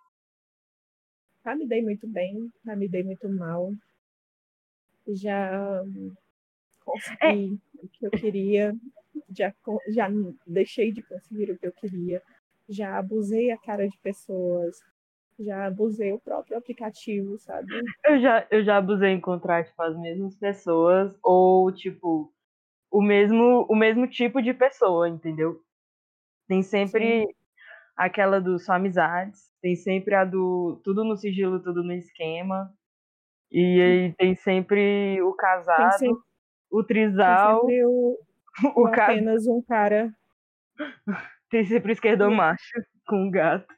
já 1.45 1.55
me 1.55 1.67
dei 1.67 1.83
muito 1.83 2.07
bem, 2.07 2.51
já 2.65 2.75
me 2.75 2.87
dei 2.87 3.03
muito 3.03 3.29
mal. 3.29 3.71
Já 5.07 5.83
consegui 6.83 7.59
o 7.77 7.87
que 7.87 8.07
eu 8.07 8.11
queria, 8.11 8.75
já, 9.29 9.53
já 9.89 10.07
deixei 10.47 10.91
de 10.91 11.03
conseguir 11.03 11.51
o 11.51 11.57
que 11.59 11.67
eu 11.67 11.71
queria, 11.73 12.23
já 12.67 12.97
abusei 12.97 13.51
a 13.51 13.57
cara 13.57 13.87
de 13.87 13.97
pessoas, 13.99 14.79
já 15.39 15.65
abusei 15.65 16.13
o 16.13 16.19
próprio 16.19 16.57
aplicativo, 16.57 17.37
sabe? 17.37 17.73
Eu 18.05 18.19
já, 18.19 18.47
eu 18.51 18.63
já 18.63 18.77
abusei 18.77 19.09
em 19.09 19.17
encontrar, 19.17 19.65
tipo, 19.65 19.81
as 19.81 19.97
mesmas 19.97 20.35
pessoas, 20.35 21.17
ou, 21.23 21.71
tipo, 21.71 22.31
o 22.91 23.01
mesmo, 23.01 23.65
o 23.69 23.75
mesmo 23.75 24.07
tipo 24.07 24.41
de 24.41 24.53
pessoa, 24.53 25.09
entendeu? 25.09 25.61
Tem 26.47 26.61
sempre 26.61 27.27
aquela 27.95 28.39
do 28.39 28.59
só 28.59 28.73
amizades, 28.73 29.51
tem 29.61 29.75
sempre 29.75 30.15
a 30.15 30.23
do 30.25 30.79
tudo 30.83 31.03
no 31.03 31.17
sigilo, 31.17 31.61
tudo 31.61 31.83
no 31.83 31.93
esquema. 31.93 32.71
E 33.51 33.81
aí 33.81 34.13
tem 34.13 34.35
sempre 34.35 35.21
o 35.21 35.31
Tem 35.31 35.37
casado, 35.37 35.99
sempre, 35.99 36.21
o 36.71 36.83
tem 36.83 36.87
trisal, 36.87 37.61
sempre 37.61 37.85
o, 37.85 38.17
o 38.75 38.81
o 38.83 38.91
ca... 38.91 39.05
apenas 39.05 39.47
um 39.47 39.61
cara. 39.61 40.13
tem 41.49 41.65
sempre 41.65 41.91
o 41.91 41.93
esquerdo 41.93 42.29
macho 42.31 42.81
com 43.07 43.27
um 43.27 43.31
gato. 43.31 43.73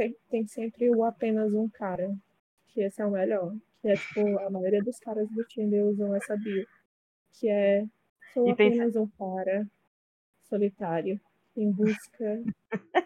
Tem, 0.00 0.16
tem 0.30 0.46
sempre 0.46 0.88
o 0.88 1.04
apenas 1.04 1.52
um 1.52 1.68
cara. 1.68 2.10
Que 2.68 2.80
esse 2.80 3.02
é 3.02 3.04
o 3.04 3.10
melhor. 3.10 3.54
Que 3.82 3.88
é 3.88 3.94
tipo, 3.94 4.38
a 4.38 4.48
maioria 4.48 4.82
dos 4.82 4.98
caras 4.98 5.28
do 5.28 5.44
Tinder 5.44 5.84
usam 5.84 6.16
essa 6.16 6.34
bio. 6.38 6.66
Que 7.38 7.50
é 7.50 7.84
sou 8.32 8.48
E 8.48 8.56
tem 8.56 8.68
apenas 8.68 8.96
um 8.96 9.06
cara 9.06 9.68
solitário 10.44 11.20
em 11.54 11.70
busca 11.70 12.42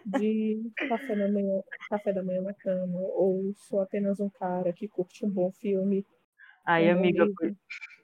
de 0.05 0.71
café 0.87 1.17
da 1.17 1.27
manhã, 1.27 1.61
café 1.89 2.13
da 2.13 2.23
manhã 2.23 2.41
na 2.41 2.53
cama. 2.53 2.97
Ou 2.97 3.53
sou 3.55 3.81
apenas 3.81 4.21
um 4.21 4.29
cara 4.29 4.71
que 4.71 4.87
curte 4.87 5.25
um 5.25 5.29
bom 5.29 5.51
filme. 5.51 6.05
Aí, 6.65 6.89
amiga, 6.89 7.25
livro, 7.25 7.35
pois, 7.37 7.55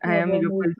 amiga, 0.02 0.50
pois, 0.50 0.76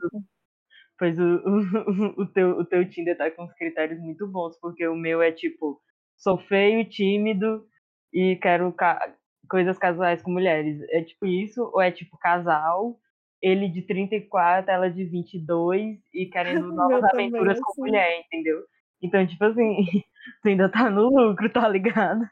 pois 0.98 1.18
o, 1.18 1.22
o, 1.24 2.20
o, 2.24 2.26
teu, 2.26 2.58
o 2.58 2.64
teu 2.66 2.90
Tinder 2.90 3.16
tá 3.16 3.30
com 3.30 3.44
uns 3.44 3.54
critérios 3.54 3.98
muito 3.98 4.26
bons, 4.28 4.54
porque 4.60 4.86
o 4.86 4.94
meu 4.94 5.22
é 5.22 5.32
tipo, 5.32 5.80
sou 6.18 6.36
feio, 6.36 6.86
tímido 6.86 7.66
e 8.12 8.36
quero 8.36 8.72
ca- 8.72 9.14
coisas 9.48 9.78
casuais 9.78 10.22
com 10.22 10.30
mulheres. 10.30 10.80
É 10.90 11.02
tipo 11.02 11.26
isso, 11.26 11.62
ou 11.72 11.80
é 11.80 11.90
tipo 11.90 12.16
casal, 12.18 12.98
ele 13.40 13.68
de 13.68 13.82
34, 13.82 14.70
ela 14.70 14.90
de 14.90 15.04
22 15.04 15.98
e 16.14 16.26
querendo 16.26 16.68
novas 16.74 17.02
também, 17.10 17.28
aventuras 17.28 17.60
com 17.60 17.70
assim. 17.72 17.80
mulher, 17.82 18.20
entendeu? 18.20 18.62
Então, 19.02 19.26
tipo 19.26 19.44
assim, 19.44 19.76
tu 20.42 20.48
ainda 20.48 20.68
tá 20.70 20.90
no 20.90 21.08
lucro, 21.08 21.50
tá 21.50 21.68
ligado? 21.68 22.22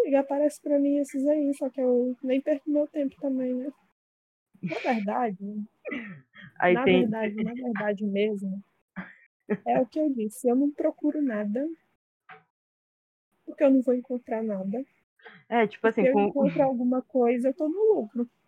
Amiga, 0.00 0.20
aparece 0.20 0.60
pra 0.62 0.78
mim 0.78 0.98
esses 0.98 1.26
aí, 1.26 1.52
só 1.54 1.68
que 1.68 1.80
eu 1.80 2.16
nem 2.22 2.40
perco 2.40 2.70
meu 2.70 2.86
tempo 2.86 3.14
também, 3.20 3.54
né? 3.54 3.70
Na 4.62 4.78
verdade, 4.94 5.64
Aí 6.60 6.74
na 6.74 6.84
tem, 6.84 7.00
verdade, 7.02 7.34
na 7.42 7.54
verdade 7.54 8.04
mesmo, 8.04 8.62
é 9.66 9.78
o 9.80 9.86
que 9.86 10.00
eu 10.00 10.10
disse. 10.12 10.48
Eu 10.48 10.56
não 10.56 10.70
procuro 10.70 11.22
nada, 11.22 11.66
porque 13.48 13.64
eu 13.64 13.70
não 13.70 13.82
vou 13.82 13.94
encontrar 13.94 14.42
nada. 14.42 14.84
é 15.48 15.66
tipo 15.66 15.86
Se 15.92 16.00
assim, 16.00 16.06
eu 16.06 16.12
com, 16.12 16.20
encontro 16.20 16.62
alguma 16.62 17.02
coisa, 17.02 17.48
eu 17.48 17.54
tô 17.54 17.68
no 17.68 17.94
lucro. 17.94 18.28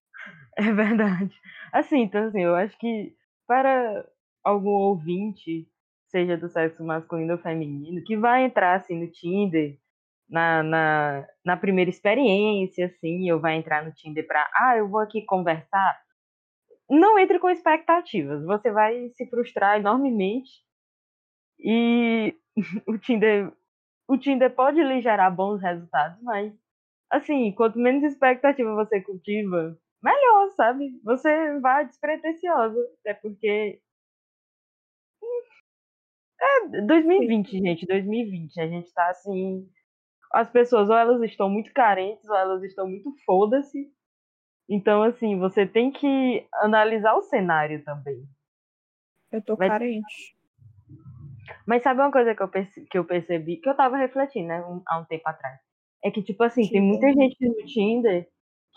É 0.56 0.72
verdade. 0.72 1.40
Assim, 1.72 2.00
então 2.02 2.26
assim, 2.26 2.42
eu 2.42 2.54
acho 2.54 2.76
que 2.78 3.16
para 3.46 4.06
algum 4.44 4.70
ouvinte, 4.70 5.66
seja 6.08 6.36
do 6.36 6.48
sexo 6.48 6.84
masculino 6.84 7.34
ou 7.34 7.38
feminino, 7.38 8.02
que 8.04 8.16
vai 8.16 8.44
entrar 8.44 8.74
assim 8.74 8.98
no 8.98 9.10
Tinder, 9.10 9.78
na, 10.28 10.62
na, 10.62 11.28
na 11.44 11.56
primeira 11.56 11.90
experiência, 11.90 12.86
assim, 12.86 13.30
ou 13.32 13.40
vai 13.40 13.56
entrar 13.56 13.84
no 13.84 13.92
Tinder 13.92 14.26
para, 14.26 14.48
ah, 14.54 14.76
eu 14.76 14.88
vou 14.88 15.00
aqui 15.00 15.22
conversar, 15.24 16.00
não 16.88 17.18
entre 17.18 17.38
com 17.38 17.50
expectativas. 17.50 18.44
Você 18.44 18.70
vai 18.70 19.08
se 19.10 19.26
frustrar 19.28 19.78
enormemente 19.78 20.50
e 21.58 22.34
o 22.86 22.98
Tinder, 22.98 23.52
o 24.10 24.18
Tinder 24.18 24.52
pode 24.52 24.82
lhe 24.82 25.00
gerar 25.00 25.30
bons 25.30 25.62
resultados, 25.62 26.20
mas 26.22 26.52
assim, 27.08 27.52
quanto 27.52 27.78
menos 27.78 28.02
expectativa 28.02 28.74
você 28.74 29.00
cultiva, 29.00 29.78
melhor, 30.02 30.50
sabe? 30.56 31.00
Você 31.04 31.60
vai 31.60 31.86
despretensiosa. 31.86 32.76
É 33.06 33.14
porque. 33.14 33.80
É 36.40 36.80
2020, 36.86 37.50
gente, 37.58 37.86
2020. 37.86 38.60
A 38.60 38.66
gente 38.66 38.92
tá 38.92 39.10
assim. 39.10 39.68
As 40.32 40.50
pessoas, 40.50 40.88
ou 40.88 40.96
elas 40.96 41.22
estão 41.22 41.48
muito 41.48 41.72
carentes, 41.72 42.28
ou 42.28 42.36
elas 42.36 42.62
estão 42.64 42.88
muito 42.88 43.12
foda-se. 43.24 43.92
Então, 44.68 45.02
assim, 45.02 45.38
você 45.38 45.66
tem 45.66 45.90
que 45.92 46.46
analisar 46.54 47.14
o 47.14 47.22
cenário 47.22 47.84
também. 47.84 48.24
Eu 49.30 49.42
tô 49.42 49.56
Vai- 49.56 49.68
carente. 49.68 50.36
Mas 51.66 51.82
sabe 51.82 52.00
uma 52.00 52.12
coisa 52.12 52.34
que 52.34 52.42
eu, 52.42 52.48
perce- 52.48 52.86
que 52.86 52.98
eu 52.98 53.04
percebi, 53.04 53.56
que 53.58 53.68
eu 53.68 53.76
tava 53.76 53.96
refletindo, 53.96 54.48
né, 54.48 54.60
um- 54.64 54.82
há 54.86 54.98
um 54.98 55.04
tempo 55.04 55.28
atrás? 55.28 55.58
É 56.04 56.10
que, 56.10 56.22
tipo 56.22 56.42
assim, 56.42 56.62
tem 56.68 56.80
Diga. 56.80 56.82
muita 56.82 57.08
gente 57.12 57.36
no 57.48 57.66
Tinder 57.66 58.28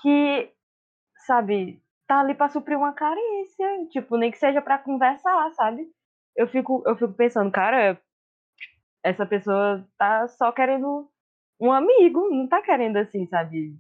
que, 0.02 0.52
sabe, 1.26 1.82
tá 2.08 2.20
ali 2.20 2.36
pra 2.36 2.50
suprir 2.50 2.78
uma 2.78 2.94
carência. 2.94 3.88
Tipo, 3.90 4.18
nem 4.18 4.32
que 4.32 4.38
seja 4.38 4.62
pra 4.62 4.78
conversar, 4.78 5.52
sabe? 5.54 5.88
Eu 6.36 6.48
fico, 6.48 6.84
eu 6.86 6.96
fico 6.98 7.14
pensando, 7.14 7.52
cara, 7.52 8.00
essa 9.04 9.26
pessoa 9.26 9.88
tá 9.98 10.28
só 10.28 10.52
querendo 10.52 11.10
um 11.60 11.72
amigo, 11.72 12.30
não 12.30 12.48
tá 12.48 12.62
querendo, 12.62 12.98
assim, 12.98 13.26
sabe, 13.28 13.76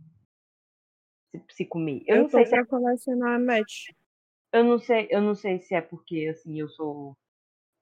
se, 1.31 1.43
se 1.49 1.65
comer. 1.65 2.03
Eu, 2.07 2.17
Eu, 2.17 2.21
não 2.23 2.29
sei 2.29 2.45
se 2.45 2.55
é, 2.55 2.65
colecionar 2.65 3.39
match. 3.39 3.89
eu 4.53 4.63
não 4.63 4.77
sei, 4.79 5.07
eu 5.09 5.21
não 5.21 5.35
sei 5.35 5.59
se 5.59 5.73
é 5.75 5.81
porque, 5.81 6.27
assim, 6.31 6.59
eu 6.59 6.69
sou 6.69 7.17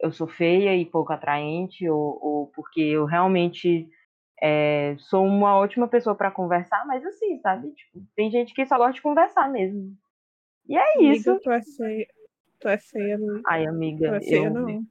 eu 0.01 0.11
sou 0.11 0.27
feia 0.27 0.75
e 0.75 0.85
pouco 0.85 1.13
atraente, 1.13 1.87
ou, 1.89 2.19
ou 2.21 2.47
porque 2.47 2.81
eu 2.81 3.05
realmente 3.05 3.87
é, 4.41 4.95
sou 4.99 5.25
uma 5.25 5.55
ótima 5.55 5.87
pessoa 5.87 6.15
pra 6.15 6.31
conversar, 6.31 6.85
mas 6.87 7.05
assim, 7.05 7.39
sabe? 7.39 7.71
Tipo, 7.71 8.01
tem 8.15 8.31
gente 8.31 8.53
que 8.53 8.65
só 8.65 8.77
gosta 8.77 8.93
de 8.93 9.01
conversar 9.01 9.49
mesmo. 9.49 9.95
E 10.67 10.75
é 10.77 10.95
Amiga, 10.95 11.15
isso. 11.15 11.39
tu 11.41 11.51
é 11.51 11.61
feia. 11.61 12.07
Tu 12.59 12.67
é 12.67 12.77
feia, 12.77 13.17
Lu. 13.17 13.41
Ai, 13.45 13.63
Tu 13.63 13.69
amiga, 13.69 14.15
é 14.15 14.19
feia, 14.21 14.47
eu. 14.47 14.53
não. 14.53 14.83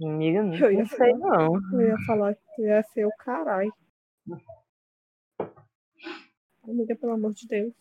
Amiga, 0.00 0.42
não, 0.44 0.54
Eu 0.54 0.72
ia 0.72 0.78
não 0.78 0.86
sei 0.86 0.98
falar. 1.18 1.18
não. 1.18 1.80
Eu 1.80 1.86
ia 1.88 1.98
falar 2.06 2.34
que 2.34 2.40
tu 2.56 2.62
é 2.64 2.82
feio, 2.82 3.10
caralho. 3.18 3.72
Amiga, 6.62 6.94
pelo 6.96 7.12
amor 7.12 7.32
de 7.32 7.46
Deus. 7.46 7.72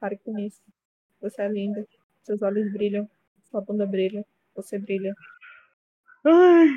Pare 0.00 0.18
com 0.18 0.38
isso. 0.38 0.60
Você 1.20 1.42
é 1.42 1.48
linda. 1.48 1.86
Seus 2.22 2.42
olhos 2.42 2.70
brilham. 2.72 3.08
Sua 3.44 3.60
bunda 3.60 3.86
brilha. 3.86 4.24
Você 4.54 4.78
brilha. 4.78 5.14
Ai, 6.26 6.68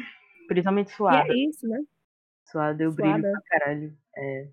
principalmente 0.48 0.92
E 0.92 0.96
suada. 0.96 1.32
é 1.32 1.36
isso, 1.38 1.68
né? 1.68 1.80
Suada 2.46 2.84
eu 2.84 2.92
brilho 2.92 3.22
pra 3.22 3.42
caralho. 3.60 3.98
É. 4.16 4.48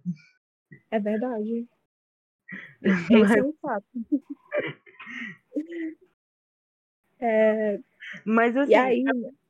É 0.91 1.01
verdade. 1.01 1.67
Esse 2.83 3.39
é 3.39 3.43
um 3.43 3.53
fato. 3.61 3.87
É, 7.21 7.79
Mas 8.25 8.57
assim, 8.57 8.73
e 8.73 8.75
aí, 8.75 9.05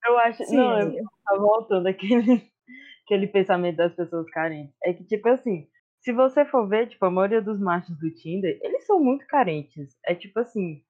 eu 0.06 0.18
acho. 0.18 0.44
sim, 0.44 0.56
não, 0.56 0.78
eu 0.92 1.04
tá 1.24 1.36
voltando 1.36 1.86
aquele, 1.88 2.22
aquele 3.04 3.26
pensamento 3.26 3.76
das 3.76 3.94
pessoas 3.94 4.28
carentes. 4.30 4.74
É 4.84 4.92
que, 4.92 5.04
tipo 5.04 5.28
assim, 5.28 5.68
se 6.00 6.12
você 6.12 6.44
for 6.44 6.68
ver, 6.68 6.88
tipo, 6.88 7.04
a 7.04 7.10
maioria 7.10 7.42
dos 7.42 7.58
machos 7.58 7.98
do 7.98 8.10
Tinder, 8.14 8.58
eles 8.62 8.86
são 8.86 9.00
muito 9.02 9.26
carentes. 9.26 9.96
É 10.04 10.14
tipo 10.14 10.38
assim. 10.38 10.84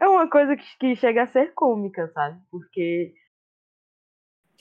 É 0.00 0.08
uma 0.08 0.28
coisa 0.28 0.56
que, 0.56 0.64
que 0.78 0.96
chega 0.96 1.22
a 1.22 1.26
ser 1.26 1.52
cômica, 1.54 2.08
sabe? 2.08 2.40
Porque 2.50 3.14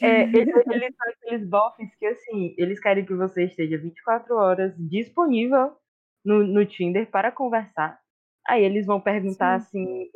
é, 0.01 0.23
eles, 0.23 0.55
eles 0.67 0.95
são 0.95 1.09
aqueles 1.09 1.49
bofs 1.49 1.95
que, 1.95 2.05
assim, 2.05 2.53
eles 2.57 2.79
querem 2.79 3.05
que 3.05 3.15
você 3.15 3.45
esteja 3.45 3.77
24 3.77 4.35
horas 4.35 4.73
disponível 4.77 5.75
no, 6.23 6.43
no 6.43 6.65
Tinder 6.65 7.09
para 7.09 7.31
conversar. 7.31 7.99
Aí 8.47 8.63
eles 8.63 8.85
vão 8.85 9.01
perguntar, 9.01 9.55
assim, 9.55 10.09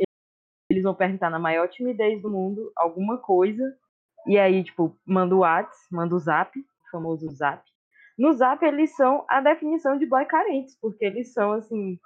eles 0.70 0.84
vão 0.84 0.94
perguntar 0.94 1.30
na 1.30 1.40
maior 1.40 1.68
timidez 1.68 2.22
do 2.22 2.30
mundo 2.30 2.72
alguma 2.76 3.18
coisa. 3.18 3.64
E 4.28 4.38
aí, 4.38 4.64
tipo, 4.64 4.96
manda 5.06 5.36
o 5.36 5.40
WhatsApp, 5.40 5.88
manda 5.92 6.16
o 6.16 6.20
Zap, 6.20 6.58
o 6.60 6.92
famoso 6.92 7.28
Zap. 7.32 7.64
no 8.18 8.32
Zap 8.34 8.64
eles 8.64 8.96
são 8.96 9.26
a 9.28 9.42
definição 9.42 9.98
de 9.98 10.06
boy 10.06 10.26
carentes, 10.26 10.78
porque 10.80 11.04
eles 11.04 11.34
são, 11.34 11.54
assim, 11.54 12.00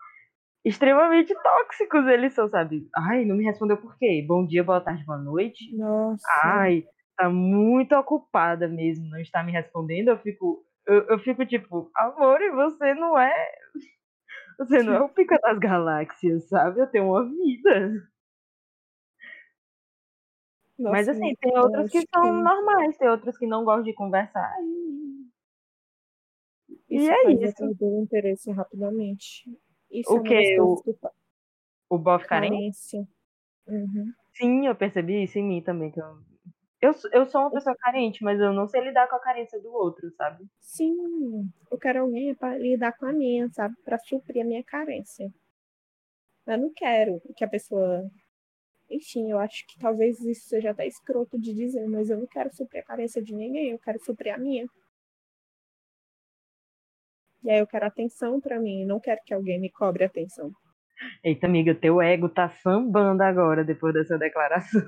extremamente 0.65 1.33
tóxicos, 1.43 2.07
eles 2.07 2.33
são, 2.33 2.49
sabe? 2.49 2.89
Ai, 2.95 3.23
não 3.23 3.35
me 3.35 3.45
respondeu 3.45 3.77
por 3.77 3.95
quê? 3.97 4.25
Bom 4.27 4.45
dia, 4.45 4.63
boa 4.63 4.81
tarde, 4.81 5.05
boa 5.05 5.19
noite. 5.19 5.75
Nossa. 5.77 6.25
Ai, 6.43 6.83
tá 7.15 7.29
muito 7.29 7.95
ocupada 7.95 8.67
mesmo, 8.67 9.07
não 9.07 9.19
está 9.19 9.43
me 9.43 9.51
respondendo. 9.51 10.09
Eu 10.09 10.17
fico, 10.17 10.65
eu, 10.87 11.03
eu 11.07 11.19
fico 11.19 11.45
tipo, 11.45 11.91
amor, 11.95 12.41
e 12.41 12.51
você 12.51 12.95
não 12.95 13.17
é. 13.17 13.51
Você 14.57 14.81
não 14.81 14.93
é 14.93 15.01
o 15.01 15.09
pica 15.09 15.37
das 15.39 15.59
galáxias, 15.59 16.47
sabe? 16.47 16.79
Eu 16.79 16.87
tenho 16.87 17.09
uma 17.09 17.23
vida. 17.29 18.09
Nossa, 20.79 20.91
Mas 20.91 21.07
assim, 21.09 21.33
tem 21.35 21.53
eu 21.53 21.61
outros 21.61 21.91
que 21.91 22.01
são 22.13 22.23
que 22.23 22.31
normais, 22.31 22.97
tem 22.97 23.09
outros 23.09 23.37
que 23.37 23.45
não 23.45 23.63
gostam 23.63 23.83
de 23.83 23.93
conversar. 23.93 24.53
E, 24.61 25.29
e 26.89 26.97
Isso 26.97 27.11
é 27.11 27.23
faz 27.23 27.41
eu 27.41 27.49
isso. 27.49 27.77
o 27.81 28.01
interesse 28.01 28.51
rapidamente. 28.51 29.43
Isso 29.91 30.13
O 30.13 30.17
é 30.27 30.61
O- 30.61 30.81
que 30.83 30.93
fa- 30.93 31.11
O 31.89 31.97
bofe 31.97 32.27
carente? 32.27 32.97
Uhum. 33.67 34.13
Sim, 34.33 34.67
eu 34.67 34.75
percebi 34.75 35.23
isso 35.23 35.39
em 35.39 35.43
mim 35.43 35.61
também. 35.61 35.91
Que 35.91 36.01
eu... 36.01 36.17
Eu, 36.81 36.93
sou- 36.93 37.09
eu 37.13 37.25
sou 37.25 37.41
uma 37.41 37.51
pessoa 37.51 37.75
carente, 37.77 38.23
mas 38.23 38.39
eu 38.39 38.53
não 38.53 38.67
sei 38.67 38.81
lidar 38.81 39.07
com 39.07 39.15
a 39.15 39.19
carência 39.19 39.59
do 39.61 39.71
outro, 39.73 40.11
sabe? 40.11 40.45
Sim, 40.59 41.49
eu 41.71 41.77
quero 41.79 42.01
alguém 42.01 42.35
para 42.35 42.57
lidar 42.57 42.91
com 42.97 43.05
a 43.07 43.13
minha, 43.13 43.49
sabe? 43.49 43.75
Para 43.83 43.97
suprir 43.97 44.43
a 44.43 44.45
minha 44.45 44.63
carência. 44.63 45.31
Eu 46.45 46.57
não 46.59 46.71
quero 46.73 47.21
que 47.35 47.43
a 47.43 47.47
pessoa. 47.47 48.03
Enfim, 48.89 49.31
eu 49.31 49.39
acho 49.39 49.65
que 49.67 49.79
talvez 49.79 50.19
isso 50.21 50.47
seja 50.47 50.71
até 50.71 50.85
escroto 50.85 51.39
de 51.39 51.53
dizer, 51.53 51.87
mas 51.87 52.09
eu 52.09 52.19
não 52.19 52.27
quero 52.27 52.53
suprir 52.53 52.81
a 52.83 52.85
carência 52.85 53.21
de 53.21 53.33
ninguém, 53.33 53.71
eu 53.71 53.79
quero 53.79 53.99
suprir 54.03 54.35
a 54.35 54.37
minha. 54.37 54.67
E 57.45 57.51
aí 57.51 57.59
eu 57.59 57.67
quero 57.67 57.85
atenção 57.85 58.41
para 58.41 58.59
mim, 58.59 58.85
não 58.85 58.99
quero 58.99 59.21
que 59.23 59.31
alguém 59.31 59.59
me 59.59 59.71
cobre 59.71 60.03
atenção. 60.03 60.51
Eita, 61.23 61.45
amiga, 61.45 61.75
teu 61.75 62.01
ego 62.01 62.27
tá 62.27 62.49
sambando 62.49 63.21
agora 63.21 63.63
depois 63.63 63.93
dessa 63.93 64.17
declaração. 64.17 64.81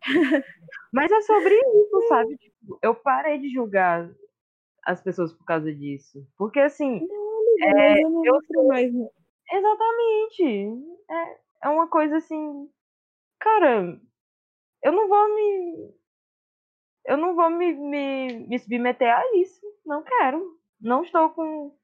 Mas 0.92 1.12
é 1.12 1.20
sobre 1.20 1.54
isso, 1.54 2.08
sabe? 2.08 2.36
Tipo, 2.38 2.78
eu 2.82 2.92
parei 2.92 3.38
de 3.38 3.50
julgar 3.50 4.10
as 4.84 5.00
pessoas 5.00 5.32
por 5.32 5.44
causa 5.44 5.72
disso. 5.72 6.26
Porque, 6.36 6.58
assim, 6.58 7.06
mas 7.60 8.00
eu 8.00 8.10
não 8.10 8.24
eu 8.24 8.32
nutro 8.34 8.66
mais. 8.66 8.92
exatamente. 9.52 10.84
É, 11.08 11.38
é 11.64 11.68
uma 11.68 11.86
coisa 11.86 12.16
assim. 12.16 12.68
Cara, 13.38 14.00
eu 14.82 14.92
não 14.92 15.08
vou 15.08 15.34
me. 15.34 15.94
Eu 17.04 17.16
não 17.16 17.36
vou 17.36 17.50
me, 17.50 17.72
me, 17.74 18.46
me 18.48 18.58
submeter 18.58 19.14
a 19.14 19.22
isso. 19.36 19.64
Não 19.86 20.02
quero. 20.02 20.59
Não 20.80 21.02
estou 21.04 21.30
com 21.30 21.76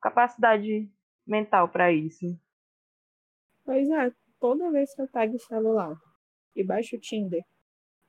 capacidade 0.00 0.90
mental 1.26 1.68
pra 1.68 1.92
isso. 1.92 2.26
Pois 3.64 3.88
é, 3.90 4.12
toda 4.40 4.70
vez 4.70 4.94
que 4.94 5.02
eu 5.02 5.08
pego 5.08 5.36
o 5.36 5.40
celular 5.40 5.94
e 6.56 6.64
baixo 6.64 6.96
o 6.96 7.00
Tinder, 7.00 7.44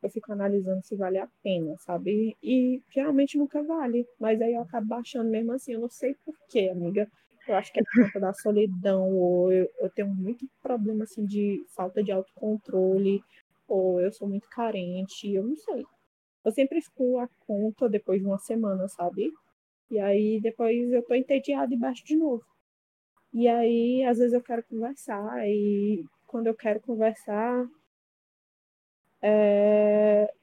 eu 0.01 0.09
fico 0.09 0.31
analisando 0.31 0.83
se 0.85 0.95
vale 0.95 1.17
a 1.17 1.27
pena, 1.43 1.75
sabe? 1.79 2.37
E 2.41 2.81
geralmente 2.89 3.37
nunca 3.37 3.61
vale, 3.63 4.05
mas 4.19 4.41
aí 4.41 4.53
eu 4.53 4.61
acabo 4.61 4.87
baixando 4.87 5.29
mesmo 5.29 5.51
assim. 5.53 5.73
Eu 5.73 5.81
não 5.81 5.89
sei 5.89 6.15
por 6.25 6.35
quê, 6.49 6.69
amiga. 6.71 7.07
Eu 7.47 7.55
acho 7.55 7.73
que 7.73 7.79
é 7.79 7.83
por 7.83 8.05
conta 8.05 8.19
da 8.19 8.33
solidão, 8.33 9.11
ou 9.11 9.51
eu, 9.51 9.69
eu 9.79 9.89
tenho 9.91 10.07
muito 10.09 10.47
problema 10.61 11.03
assim 11.03 11.25
de 11.25 11.65
falta 11.75 12.03
de 12.03 12.11
autocontrole, 12.11 13.21
ou 13.67 13.99
eu 14.01 14.11
sou 14.13 14.27
muito 14.29 14.47
carente, 14.49 15.33
eu 15.33 15.43
não 15.43 15.55
sei. 15.55 15.83
Eu 16.45 16.51
sempre 16.51 16.79
excluo 16.79 17.19
a 17.19 17.29
conta 17.47 17.89
depois 17.89 18.21
de 18.21 18.27
uma 18.27 18.39
semana, 18.39 18.87
sabe? 18.87 19.31
E 19.89 19.99
aí 19.99 20.39
depois 20.41 20.91
eu 20.91 21.03
tô 21.03 21.13
entediada 21.15 21.73
e 21.73 21.77
baixo 21.77 22.05
de 22.05 22.15
novo. 22.15 22.43
E 23.33 23.47
aí, 23.47 24.03
às 24.05 24.17
vezes 24.17 24.33
eu 24.33 24.41
quero 24.41 24.63
conversar, 24.63 25.47
e 25.47 26.03
quando 26.25 26.47
eu 26.47 26.55
quero 26.55 26.79
conversar, 26.79 27.67
é, 29.21 30.33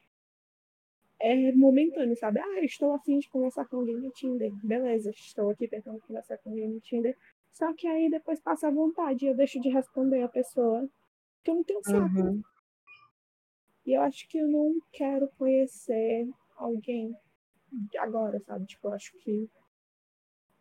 é 1.18 1.52
momentâneo, 1.52 2.16
sabe? 2.16 2.38
Ah, 2.40 2.64
estou 2.64 2.92
afim 2.92 3.18
de 3.18 3.28
conversar 3.28 3.66
com 3.66 3.78
alguém 3.78 3.96
no 3.96 4.10
Tinder. 4.10 4.52
Beleza, 4.62 5.10
estou 5.10 5.50
aqui 5.50 5.66
tentando 5.66 6.00
conversar 6.00 6.38
com 6.38 6.50
alguém 6.50 6.68
no 6.68 6.80
Tinder. 6.80 7.16
Só 7.52 7.72
que 7.74 7.86
aí 7.86 8.08
depois 8.10 8.38
passa 8.40 8.68
a 8.68 8.70
vontade 8.70 9.24
e 9.24 9.28
eu 9.28 9.34
deixo 9.34 9.60
de 9.60 9.68
responder 9.68 10.22
a 10.22 10.28
pessoa, 10.28 10.86
porque 11.36 11.50
eu 11.50 11.54
não 11.56 11.64
tenho 11.64 11.82
saco. 11.82 12.20
Uhum. 12.20 12.42
E 13.86 13.94
eu 13.94 14.02
acho 14.02 14.28
que 14.28 14.38
eu 14.38 14.46
não 14.46 14.74
quero 14.92 15.28
conhecer 15.38 16.28
alguém 16.56 17.16
agora, 17.98 18.38
sabe? 18.40 18.66
Tipo, 18.66 18.88
eu 18.88 18.92
acho 18.94 19.12
que 19.22 19.48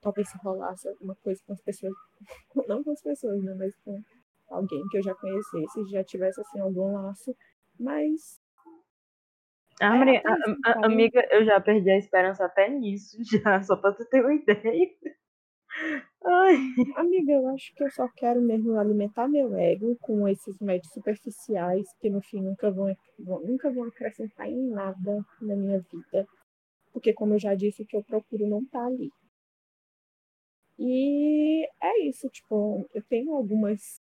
talvez 0.02 0.30
se 0.30 0.38
rolasse 0.44 0.88
alguma 0.88 1.15
coisa 1.15 1.41
com 1.46 1.54
as 1.54 1.62
pessoas, 1.62 1.94
não 2.68 2.84
com 2.84 2.91
as 2.91 3.02
pessoas, 3.02 3.44
né? 3.44 3.54
Mas 3.58 3.76
com 3.84 4.02
alguém 4.50 4.84
que 4.89 4.98
eu 4.98 5.04
já 5.04 5.15
conhecesse, 5.15 5.86
já 5.89 6.04
tivesse 6.04 6.41
assim 6.41 6.60
algum 6.60 6.94
laço. 6.94 7.36
Mas 7.80 8.39
Ah, 9.82 9.94
É, 9.96 10.00
Maria, 10.00 10.20
até 10.20 10.30
a- 10.30 10.72
a- 10.72 10.86
amiga, 10.86 11.28
eu 11.32 11.44
já 11.44 11.60
perdi 11.60 11.89
a 11.91 11.98
esperança 11.98 12.46
até 12.46 12.70
nisso, 12.70 13.18
já, 13.46 13.62
só 13.62 13.76
pra 13.76 13.91
tu 13.91 14.06
ter 14.06 14.22
uma 14.22 14.34
ideia. 14.34 14.89
Ai, 16.28 16.58
Amiga, 16.96 17.34
eu 17.34 17.48
acho 17.50 17.74
que 17.76 17.84
eu 17.84 17.91
só 17.91 18.08
quero 18.15 18.41
mesmo 18.41 18.80
alimentar 18.80 19.28
meu 19.28 19.54
ego 19.56 19.96
com 20.02 20.28
esses 20.28 20.58
médios 20.60 20.91
superficiais 20.94 21.86
que 22.00 22.10
no 22.10 22.22
fim 22.22 22.41
nunca 22.41 22.72
vão- 22.72 22.96
nunca 23.44 23.70
vão 23.72 23.84
acrescentar 23.84 24.48
em 24.50 24.70
nada 24.70 25.24
na 25.41 25.56
minha 25.56 25.80
vida. 25.80 26.26
Porque, 26.96 27.12
como 27.12 27.34
eu 27.34 27.40
já 27.40 27.54
disse, 27.54 27.84
o 27.84 27.86
que 27.86 27.98
eu 27.98 28.02
procuro 28.02 28.48
não 28.48 28.64
tá 28.64 28.86
ali. 28.86 29.12
E 30.80 31.68
é 31.84 32.00
isso, 32.08 32.30
tipo, 32.30 32.90
eu 32.94 33.04
tenho 33.04 33.36
algumas 33.36 34.00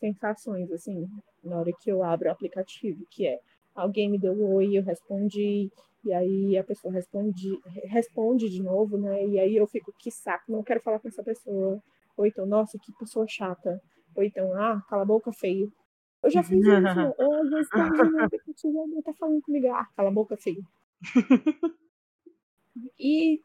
sensações, 0.00 0.72
assim, 0.72 1.06
na 1.42 1.58
hora 1.58 1.70
que 1.78 1.90
eu 1.90 2.02
abro 2.02 2.30
o 2.30 2.32
aplicativo, 2.32 3.04
que 3.10 3.26
é 3.26 3.38
alguém 3.74 4.10
me 4.10 4.18
deu 4.18 4.42
oi, 4.54 4.78
eu 4.78 4.82
respondi, 4.82 5.70
e 6.02 6.14
aí 6.14 6.56
a 6.56 6.64
pessoa 6.64 6.94
responde, 6.94 7.60
responde 7.84 8.48
de 8.48 8.62
novo, 8.62 8.96
né? 8.96 9.26
E 9.26 9.38
aí 9.38 9.54
eu 9.54 9.66
fico, 9.66 9.92
que 9.98 10.10
saco, 10.10 10.50
não 10.50 10.62
quero 10.62 10.80
falar 10.80 11.00
com 11.00 11.08
essa 11.08 11.22
pessoa. 11.22 11.78
Ou 12.16 12.24
então, 12.24 12.46
nossa, 12.46 12.78
que 12.78 12.90
pessoa 12.98 13.26
chata. 13.28 13.82
Ou 14.16 14.24
então, 14.24 14.50
ah, 14.54 14.82
cala 14.88 15.02
a 15.02 15.06
boca, 15.06 15.30
feio. 15.30 15.70
Eu 16.22 16.30
já 16.30 16.42
fiz 16.42 16.58
isso? 16.58 16.64
Ou 17.20 17.34
às 17.34 17.50
vezes 17.50 17.68
tá 19.02 19.12
falando 19.12 19.42
comigo, 19.42 19.68
ah, 19.68 19.86
cala 19.94 20.08
a 20.08 20.12
boca, 20.12 20.38
feio. 20.38 20.64
E, 22.98 23.40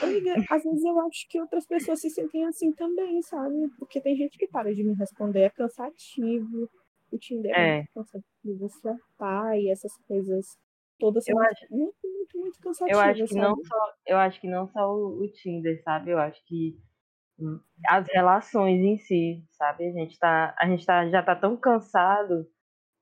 amiga, 0.00 0.42
às 0.50 0.62
vezes 0.64 0.84
eu 0.84 0.98
acho 1.00 1.28
que 1.28 1.40
outras 1.40 1.66
pessoas 1.66 2.00
se 2.00 2.10
sentem 2.10 2.44
assim 2.46 2.72
também, 2.72 3.22
sabe? 3.22 3.68
Porque 3.78 4.00
tem 4.00 4.16
gente 4.16 4.38
que 4.38 4.48
para 4.48 4.74
de 4.74 4.84
me 4.84 4.94
responder, 4.94 5.42
é 5.42 5.50
cansativo. 5.50 6.70
O 7.12 7.18
Tinder 7.18 7.52
é, 7.52 7.56
É. 7.56 7.66
muito 7.66 7.88
cansativo, 7.94 8.68
flertar 8.80 9.58
e 9.58 9.70
essas 9.70 9.96
coisas 10.08 10.58
todas 10.98 11.26
são 11.26 11.36
Eu 11.36 11.40
muito, 11.40 11.66
muito, 11.70 12.08
muito, 12.08 12.38
muito 12.38 12.60
eu 12.86 12.98
cansativas, 12.98 13.00
acho 13.00 13.24
que 13.26 13.34
não 13.34 13.54
só, 13.62 13.92
eu 14.06 14.18
acho 14.18 14.40
que 14.40 14.48
não 14.48 14.68
só 14.68 14.80
o, 14.92 15.22
o 15.22 15.28
Tinder, 15.32 15.80
sabe? 15.82 16.10
Eu 16.10 16.18
acho 16.18 16.42
que 16.46 16.78
hum, 17.38 17.60
as 17.88 18.06
relações 18.12 18.80
em 18.80 18.98
si, 18.98 19.44
sabe? 19.52 19.88
A 19.88 19.92
gente 19.92 20.18
tá, 20.18 20.54
a 20.58 20.68
gente 20.68 20.86
tá, 20.86 21.08
já 21.10 21.22
tá 21.22 21.36
tão 21.36 21.56
cansado 21.56 22.46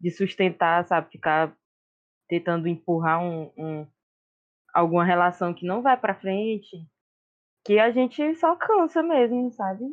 de 0.01 0.11
sustentar, 0.13 0.87
sabe? 0.87 1.11
Ficar 1.13 1.57
tentando 2.29 2.69
empurrar 2.69 3.23
um, 3.23 3.53
um- 3.59 3.89
alguma 4.79 5.05
relação 5.05 5.53
que 5.53 5.67
não 5.67 5.83
vai 5.83 5.97
pra 5.97 6.15
frente, 6.15 6.77
que 7.65 7.79
a 7.79 7.91
gente 7.91 8.35
só 8.37 8.57
cansa 8.57 9.03
mesmo, 9.03 9.51
sabe? 9.53 9.85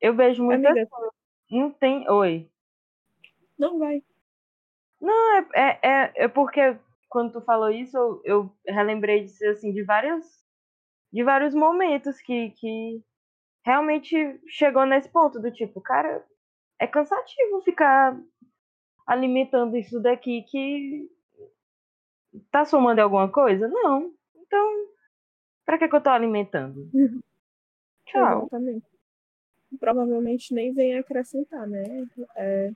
Eu 0.00 0.14
vejo 0.14 0.44
muitas 0.44 0.70
Amiga, 0.70 0.88
não 1.50 1.70
tem, 1.70 2.08
oi. 2.08 2.48
não 3.58 3.78
vai. 3.78 4.02
É, 5.54 5.60
é, 5.60 5.78
é, 5.82 6.12
é 6.24 6.28
porque 6.28 6.78
quando 7.08 7.32
tu 7.32 7.40
falou 7.40 7.70
isso, 7.70 7.96
eu, 7.96 8.22
eu 8.24 8.74
relembrei 8.74 9.24
de, 9.24 9.46
assim, 9.46 9.72
de 9.72 9.82
vários, 9.82 10.24
de 11.12 11.24
vários 11.24 11.54
momentos 11.54 12.20
que, 12.20 12.50
que 12.50 13.02
realmente 13.64 14.40
chegou 14.48 14.86
nesse 14.86 15.08
ponto 15.08 15.40
do 15.40 15.50
tipo, 15.50 15.80
cara, 15.80 16.24
é 16.78 16.86
cansativo 16.86 17.60
ficar 17.62 18.16
alimentando 19.06 19.76
isso 19.76 20.00
daqui 20.00 20.42
que 20.42 21.08
tá 22.50 22.64
somando 22.64 23.00
alguma 23.00 23.30
coisa? 23.30 23.68
Não. 23.68 24.12
Então, 24.36 24.86
pra 25.64 25.78
que, 25.78 25.88
que 25.88 25.94
eu 25.96 26.00
tô 26.00 26.10
alimentando? 26.10 26.90
Tchau. 28.06 28.38
Exatamente. 28.42 28.86
Provavelmente 29.78 30.54
nem 30.54 30.72
vem 30.72 30.98
acrescentar, 30.98 31.66
né? 31.66 31.82
É, 32.36 32.72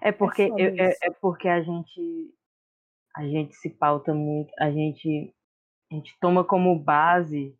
É 0.00 0.12
porque, 0.12 0.42
eu- 0.42 0.56
é, 0.78 0.90
isso. 0.90 0.98
é 1.02 1.10
porque 1.10 1.48
a 1.48 1.60
gente 1.62 2.32
a 3.16 3.22
gente 3.24 3.54
se 3.54 3.70
pauta 3.70 4.12
muito, 4.12 4.52
a 4.58 4.70
gente 4.70 5.32
a 5.90 5.94
gente 5.94 6.16
toma 6.20 6.44
como 6.44 6.76
base 6.78 7.56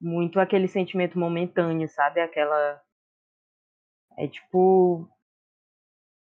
muito 0.00 0.38
aquele 0.40 0.68
sentimento 0.68 1.18
momentâneo, 1.18 1.88
sabe? 1.88 2.20
Aquela 2.20 2.80
é 4.16 4.28
tipo 4.28 5.08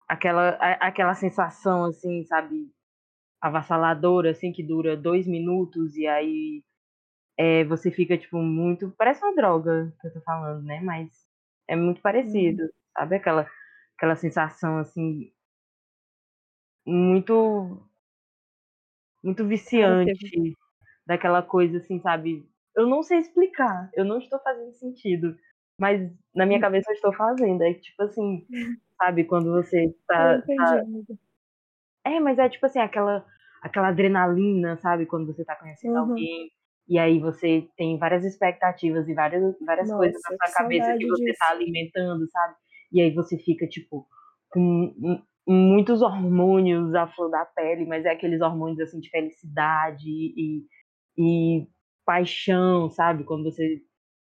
aquela 0.07 0.49
a- 0.59 0.87
aquela 0.87 1.13
sensação 1.15 1.85
assim, 1.85 2.23
sabe? 2.25 2.71
Avassaladora 3.41 4.31
assim 4.31 4.51
que 4.51 4.61
dura 4.61 4.95
dois 4.95 5.25
minutos 5.27 5.95
e 5.97 6.05
aí 6.07 6.63
é, 7.37 7.63
você 7.63 7.89
fica, 7.89 8.17
tipo, 8.17 8.37
muito. 8.37 8.93
Parece 8.97 9.23
uma 9.23 9.33
droga 9.33 9.91
que 9.99 10.07
eu 10.07 10.13
tô 10.13 10.21
falando, 10.21 10.63
né? 10.63 10.79
Mas 10.81 11.09
é 11.67 11.75
muito 11.75 11.99
parecido, 11.99 12.69
sabe? 12.93 13.15
Aquela, 13.15 13.49
aquela 13.97 14.15
sensação, 14.15 14.77
assim. 14.77 15.31
Muito. 16.85 17.81
Muito 19.23 19.47
viciante. 19.47 20.55
Daquela 21.05 21.41
coisa, 21.41 21.77
assim, 21.77 21.99
sabe? 21.99 22.47
Eu 22.75 22.87
não 22.87 23.01
sei 23.01 23.17
explicar. 23.17 23.89
Eu 23.95 24.05
não 24.05 24.19
estou 24.19 24.39
fazendo 24.39 24.73
sentido. 24.73 25.35
Mas 25.79 25.99
na 26.35 26.45
minha 26.45 26.59
cabeça 26.59 26.91
eu 26.91 26.95
estou 26.95 27.13
fazendo. 27.13 27.63
É 27.63 27.73
tipo 27.73 28.03
assim, 28.03 28.45
sabe? 28.97 29.23
Quando 29.23 29.51
você 29.51 29.95
tá. 30.07 30.37
entendi, 30.37 31.07
tá-. 31.07 31.15
É, 32.05 32.19
mas 32.19 32.37
é 32.39 32.49
tipo 32.49 32.65
assim, 32.65 32.79
aquela, 32.79 33.25
aquela 33.61 33.89
adrenalina, 33.89 34.77
sabe? 34.77 35.05
Quando 35.05 35.27
você 35.27 35.45
tá 35.45 35.55
conhecendo 35.55 35.95
Uhum. 35.95 36.09
alguém. 36.11 36.51
E 36.87 36.97
aí 36.99 37.19
você 37.19 37.67
tem 37.77 37.97
várias 37.97 38.25
expectativas 38.25 39.07
e 39.07 39.13
várias, 39.13 39.55
várias 39.65 39.91
coisas 39.93 40.19
na 40.23 40.31
Nossa, 40.31 40.45
sua 40.47 40.63
cabeça 40.63 40.93
que 40.97 41.07
você 41.07 41.33
tá 41.37 41.47
disso. 41.47 41.51
alimentando, 41.51 42.27
sabe? 42.29 42.55
E 42.91 43.01
aí 43.01 43.13
você 43.13 43.37
fica, 43.37 43.67
tipo, 43.67 44.05
com 44.49 44.93
muitos 45.47 46.01
hormônios 46.01 46.93
à 46.95 47.07
flor 47.07 47.29
da 47.29 47.45
pele, 47.45 47.85
mas 47.85 48.05
é 48.05 48.11
aqueles 48.11 48.41
hormônios, 48.41 48.79
assim, 48.79 48.99
de 48.99 49.09
felicidade 49.09 50.03
e, 50.09 50.65
e 51.17 51.67
paixão, 52.05 52.89
sabe? 52.89 53.23
Quando 53.23 53.43
você 53.45 53.81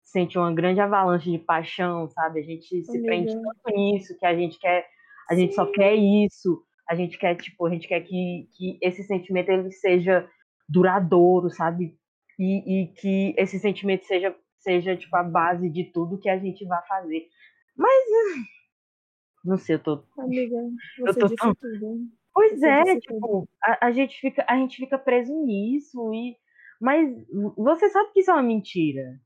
sente 0.03 0.37
uma 0.39 0.53
grande 0.53 0.81
avalanche 0.81 1.31
de 1.31 1.39
paixão, 1.39 2.09
sabe? 2.09 2.41
A 2.41 2.43
gente 2.43 2.85
se 2.85 3.05
prende 3.05 3.33
Amiga. 3.33 3.43
tanto 3.65 3.77
nisso 3.77 4.17
que 4.19 4.27
a 4.27 4.35
gente 4.35 4.59
quer, 4.59 4.87
a 5.31 5.35
gente 5.35 5.55
só 5.55 5.67
quer 5.67 5.95
isso, 5.95 6.63
a 6.91 6.95
gente 6.97 7.17
quer, 7.17 7.37
tipo, 7.37 7.65
a 7.65 7.71
gente 7.71 7.87
quer 7.87 8.01
que, 8.01 8.49
que 8.53 8.77
esse 8.83 9.05
sentimento 9.05 9.49
ele 9.49 9.71
seja 9.71 10.29
duradouro, 10.69 11.49
sabe? 11.49 11.97
E, 12.37 12.83
e 12.83 12.87
que 12.89 13.33
esse 13.39 13.61
sentimento 13.61 14.05
seja, 14.07 14.35
seja, 14.59 14.97
tipo, 14.97 15.15
a 15.15 15.23
base 15.23 15.71
de 15.71 15.85
tudo 15.85 16.19
que 16.19 16.29
a 16.29 16.37
gente 16.37 16.65
vai 16.65 16.85
fazer. 16.89 17.29
Mas, 17.77 18.05
não 19.45 19.57
sei, 19.57 19.77
eu 19.77 19.79
tô... 19.79 20.05
Amiga, 20.19 20.57
Eu 21.07 21.15
tô 21.15 21.33
tão... 21.37 21.55
tudo. 21.55 22.09
Pois 22.35 22.59
Você 22.59 22.67
é, 22.67 22.99
tipo, 22.99 23.49
a, 23.63 23.87
a 23.87 23.93
gente 23.93 24.21
fica, 24.21 24.45
a 24.49 24.57
gente 24.57 24.77
fica 24.77 24.99
preso 24.99 25.33
nisso 25.45 26.13
e... 26.13 26.37
Mas 26.81 27.09
você 27.57 27.89
sabe 27.91 28.11
que 28.13 28.21
isso 28.21 28.31
é 28.31 28.35
uma 28.35 28.43
mentira. 28.43 29.21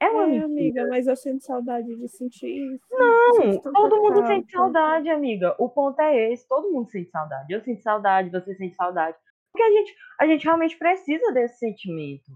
É 0.00 0.08
uma 0.08 0.22
É, 0.24 0.26
mentira. 0.26 0.44
amiga, 0.46 0.86
mas 0.88 1.06
eu 1.06 1.14
sinto 1.16 1.44
saudade 1.44 1.94
de 1.94 2.08
sentir 2.08 2.48
isso. 2.74 2.84
Não, 2.90 3.60
todo 3.72 4.00
mundo 4.02 4.26
sente 4.26 4.50
saudade, 4.50 5.08
amiga. 5.10 5.54
O 5.58 5.68
ponto 5.68 6.00
é 6.00 6.32
esse, 6.32 6.48
todo 6.48 6.72
mundo 6.72 6.90
sente 6.90 7.10
saudade. 7.10 7.52
Eu 7.52 7.60
sinto 7.60 7.82
saudade, 7.82 8.30
você 8.30 8.54
sente 8.54 8.74
saudade. 8.74 9.16
Porque 9.52 9.62
a 9.62 9.70
gente, 9.70 9.96
a 10.20 10.26
gente 10.26 10.44
realmente 10.44 10.78
precisa 10.78 11.32
desse 11.32 11.58
sentimento. 11.58 12.32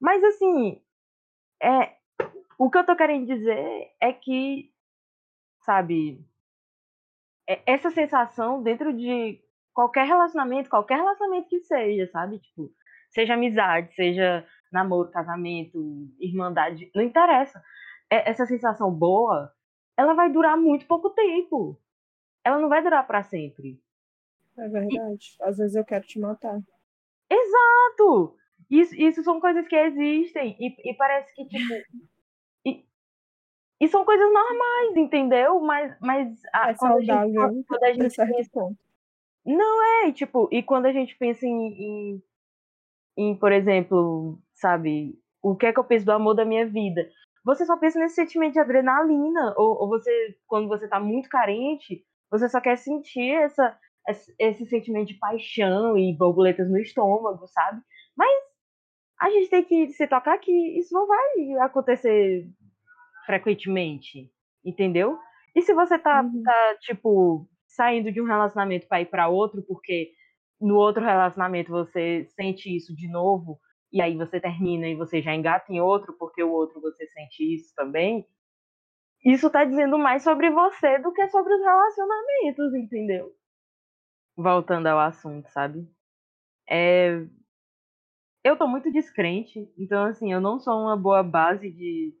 Mas 0.00 0.22
assim, 0.24 0.80
é, 1.62 1.96
o 2.58 2.70
que 2.70 2.78
eu 2.78 2.86
tô 2.86 2.96
querendo 2.96 3.26
dizer 3.26 3.90
é 4.00 4.12
que, 4.12 4.70
sabe, 5.64 6.24
é- 7.48 7.60
essa 7.66 7.90
sensação 7.90 8.62
dentro 8.62 8.92
de 8.92 9.40
qualquer 9.74 10.06
relacionamento, 10.06 10.70
qualquer 10.70 10.96
relacionamento 10.96 11.48
que 11.48 11.60
seja, 11.60 12.06
sabe? 12.10 12.38
Tipo, 12.38 12.70
seja 13.10 13.34
amizade, 13.34 13.94
seja 13.94 14.46
namoro, 14.72 15.10
casamento, 15.10 16.08
irmandade, 16.20 16.90
não 16.94 17.02
interessa. 17.02 17.62
É- 18.10 18.30
Essa 18.30 18.46
sensação 18.46 18.90
boa, 18.92 19.52
ela 19.96 20.14
vai 20.14 20.30
durar 20.30 20.56
muito 20.56 20.86
pouco 20.86 21.10
tempo. 21.10 21.80
Ela 22.44 22.58
não 22.58 22.68
vai 22.68 22.82
durar 22.82 23.06
pra 23.06 23.22
sempre. 23.22 23.80
É 24.58 24.68
verdade. 24.68 25.36
Às 25.42 25.58
vezes 25.58 25.74
eu 25.76 25.84
quero 25.84 26.06
te 26.06 26.18
matar. 26.18 26.58
Exato! 27.30 28.36
Isso, 28.70 28.94
isso 28.94 29.22
são 29.22 29.40
coisas 29.40 29.66
que 29.68 29.76
existem 29.76 30.56
e, 30.58 30.90
e 30.90 30.94
parece 30.94 31.34
que, 31.34 31.44
tipo. 31.46 31.74
E, 32.64 32.84
e 33.80 33.88
são 33.88 34.04
coisas 34.04 34.32
normais, 34.32 34.96
entendeu? 34.96 35.60
Mas, 35.60 35.96
mas 36.00 36.40
a- 36.52 36.70
É 36.70 36.74
quando, 36.74 36.96
a 36.96 37.00
gente, 37.00 37.06
saudável 37.08 37.64
quando 37.68 37.84
a 37.84 37.92
gente 37.92 38.14
certo 38.14 38.34
pensa 38.34 38.50
ponto. 38.52 38.78
É, 40.04 40.12
tipo, 40.12 40.48
e 40.50 40.62
quando 40.62 40.86
a 40.86 40.92
gente 40.92 41.16
pensa 41.16 41.46
em, 41.46 41.50
em, 42.16 42.22
em, 43.16 43.36
por 43.36 43.52
exemplo, 43.52 44.38
sabe, 44.56 45.14
o 45.42 45.54
que 45.56 45.66
é 45.66 45.72
que 45.72 45.78
eu 45.78 45.84
penso 45.84 46.04
do 46.04 46.12
amor 46.12 46.34
da 46.34 46.44
minha 46.44 46.66
vida? 46.66 47.08
Você 47.44 47.64
só 47.64 47.76
pensa 47.76 47.98
nesse 47.98 48.16
sentimento 48.16 48.54
de 48.54 48.58
adrenalina, 48.58 49.54
ou, 49.56 49.82
ou 49.82 49.88
você, 49.88 50.36
quando 50.46 50.66
você 50.66 50.88
tá 50.88 50.98
muito 50.98 51.28
carente, 51.28 52.04
você 52.30 52.48
só 52.48 52.60
quer 52.60 52.76
sentir 52.76 53.30
essa, 53.30 53.78
esse, 54.38 54.66
sentimento 54.66 55.08
de 55.08 55.14
paixão 55.14 55.96
e 55.96 56.12
borboletas 56.16 56.68
no 56.68 56.78
estômago, 56.78 57.46
sabe? 57.46 57.80
Mas 58.16 58.30
a 59.20 59.30
gente 59.30 59.48
tem 59.48 59.64
que 59.64 59.90
se 59.90 60.06
tocar 60.08 60.38
que 60.38 60.52
isso 60.78 60.92
não 60.92 61.06
vai 61.06 61.64
acontecer 61.64 62.48
frequentemente, 63.24 64.30
entendeu? 64.64 65.18
E 65.54 65.62
se 65.62 65.72
você 65.72 65.98
tá, 65.98 66.22
Uhum. 66.22 66.42
tá 66.42 66.76
tipo, 66.80 67.48
saindo 67.66 68.10
de 68.10 68.20
um 68.20 68.26
relacionamento 68.26 68.88
para 68.88 69.00
ir 69.00 69.06
para 69.06 69.28
outro, 69.28 69.62
porque 69.62 70.10
no 70.60 70.76
outro 70.76 71.02
relacionamento 71.02 71.70
você 71.70 72.26
sente 72.34 72.74
isso 72.74 72.94
de 72.94 73.08
novo, 73.08 73.58
e 73.96 74.02
aí 74.02 74.14
você 74.14 74.38
termina 74.38 74.86
e 74.86 74.94
você 74.94 75.22
já 75.22 75.34
engata 75.34 75.72
em 75.72 75.80
outro, 75.80 76.12
porque 76.18 76.42
o 76.42 76.52
outro 76.52 76.82
você 76.82 77.06
sente 77.06 77.54
isso 77.54 77.74
também, 77.74 78.26
isso 79.24 79.48
tá 79.50 79.64
dizendo 79.64 79.98
mais 79.98 80.22
sobre 80.22 80.50
você 80.50 80.98
do 80.98 81.14
que 81.14 81.26
sobre 81.30 81.54
os 81.54 81.60
relacionamentos, 81.62 82.74
entendeu? 82.74 83.34
Voltando 84.36 84.86
ao 84.88 85.00
assunto, 85.00 85.48
sabe? 85.48 85.88
É... 86.68 87.26
Eu 88.44 88.58
tô 88.58 88.68
muito 88.68 88.92
descrente, 88.92 89.66
então 89.78 90.04
assim, 90.04 90.30
eu 90.30 90.42
não 90.42 90.60
sou 90.60 90.74
uma 90.74 90.96
boa 90.96 91.22
base 91.22 91.70
de 91.70 92.14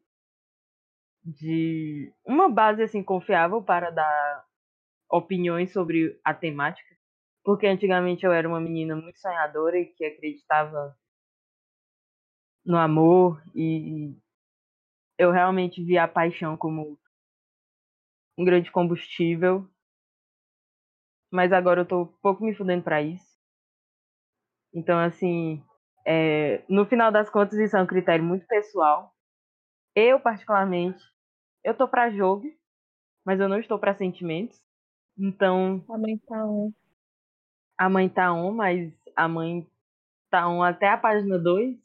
de 1.22 2.10
uma 2.24 2.48
base 2.48 2.82
assim 2.82 3.02
confiável 3.02 3.60
para 3.62 3.90
dar 3.90 4.46
opiniões 5.10 5.72
sobre 5.72 6.18
a 6.24 6.32
temática, 6.32 6.96
porque 7.44 7.66
antigamente 7.66 8.24
eu 8.24 8.32
era 8.32 8.48
uma 8.48 8.60
menina 8.60 8.96
muito 8.96 9.18
sonhadora 9.18 9.78
e 9.78 9.86
que 9.86 10.06
acreditava 10.06 10.96
no 12.66 12.76
amor 12.78 13.42
e 13.54 14.14
eu 15.18 15.30
realmente 15.30 15.82
via 15.84 16.04
a 16.04 16.08
paixão 16.08 16.56
como 16.56 16.98
um 18.38 18.44
grande 18.44 18.70
combustível. 18.70 19.68
Mas 21.30 21.52
agora 21.52 21.82
eu 21.82 21.86
tô 21.86 22.06
pouco 22.20 22.44
me 22.44 22.52
fudendo 22.52 22.82
pra 22.82 23.00
isso. 23.00 23.36
Então, 24.72 24.98
assim, 24.98 25.62
é, 26.06 26.62
no 26.68 26.84
final 26.86 27.10
das 27.10 27.30
contas, 27.30 27.58
isso 27.58 27.76
é 27.76 27.82
um 27.82 27.86
critério 27.86 28.24
muito 28.24 28.46
pessoal. 28.46 29.12
Eu, 29.94 30.20
particularmente, 30.20 31.02
eu 31.64 31.74
tô 31.74 31.88
pra 31.88 32.10
jogo, 32.10 32.46
mas 33.24 33.40
eu 33.40 33.48
não 33.48 33.58
estou 33.60 33.78
pra 33.78 33.94
sentimentos. 33.94 34.60
Então, 35.18 35.84
A 35.90 35.98
mãe 35.98 36.18
tá 36.18 36.44
on. 36.46 36.72
a 37.78 37.88
mãe 37.88 38.08
tá 38.08 38.32
on, 38.32 38.52
mas 38.52 38.92
a 39.16 39.28
mãe 39.28 39.66
tá 40.30 40.48
on 40.48 40.62
até 40.62 40.88
a 40.88 40.98
página 40.98 41.38
2, 41.38 41.76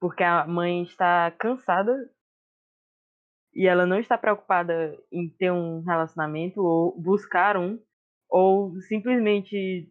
porque 0.00 0.22
a 0.22 0.46
mãe 0.46 0.82
está 0.82 1.30
cansada 1.32 1.94
e 3.54 3.66
ela 3.66 3.86
não 3.86 3.98
está 3.98 4.16
preocupada 4.16 4.96
em 5.10 5.28
ter 5.30 5.50
um 5.50 5.82
relacionamento 5.82 6.60
ou 6.62 7.00
buscar 7.00 7.56
um, 7.56 7.82
ou 8.28 8.78
simplesmente 8.82 9.90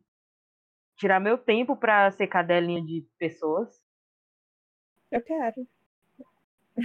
tirar 0.95 1.19
meu 1.19 1.37
tempo 1.37 1.75
pra 1.75 2.09
ser 2.11 2.27
cadelinha 2.27 2.83
de 2.83 3.05
pessoas. 3.17 3.69
Eu 5.11 5.23
quero. 5.23 5.67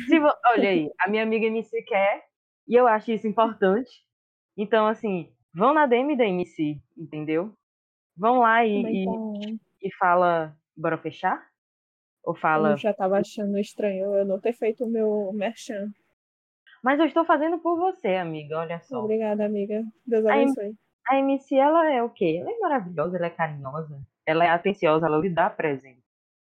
Se 0.06 0.18
vo- 0.18 0.32
Olha 0.46 0.68
aí, 0.70 0.90
a 1.00 1.08
minha 1.08 1.22
amiga 1.22 1.46
MC 1.46 1.82
quer, 1.82 2.24
e 2.66 2.74
eu 2.74 2.86
acho 2.86 3.12
isso 3.12 3.26
importante. 3.26 3.90
Então, 4.56 4.86
assim, 4.86 5.34
vão 5.54 5.72
na 5.74 5.86
DM 5.86 6.16
da 6.16 6.24
MC, 6.26 6.80
entendeu? 6.96 7.54
Vão 8.16 8.40
lá 8.40 8.64
e, 8.64 8.70
e, 9.04 9.04
e 9.82 9.94
fala, 9.94 10.56
bora 10.76 10.98
fechar? 10.98 11.46
Ou 12.24 12.34
fala, 12.34 12.72
Eu 12.72 12.76
já 12.76 12.94
tava 12.94 13.18
achando 13.18 13.58
estranho 13.58 14.14
eu 14.16 14.24
não 14.24 14.38
ter 14.38 14.52
feito 14.52 14.84
o 14.84 14.88
meu 14.88 15.32
merchan. 15.32 15.90
mas 16.82 16.98
eu 17.00 17.06
estou 17.06 17.24
fazendo 17.24 17.58
por 17.58 17.76
você, 17.76 18.14
amiga, 18.16 18.58
olha 18.58 18.80
só. 18.80 19.00
Obrigada, 19.00 19.44
amiga. 19.44 19.84
Deus 20.06 20.24
abençoe. 20.26 20.76
A 21.08 21.18
MC, 21.18 21.56
ela 21.56 21.90
é 21.90 22.02
o 22.02 22.10
quê? 22.10 22.38
Ela 22.40 22.50
é 22.52 22.58
maravilhosa, 22.58 23.16
ela 23.16 23.26
é 23.26 23.30
carinhosa, 23.30 24.00
ela 24.24 24.44
é 24.44 24.48
atenciosa, 24.48 25.06
ela 25.06 25.18
lhe 25.18 25.28
dá 25.28 25.50
presente. 25.50 26.02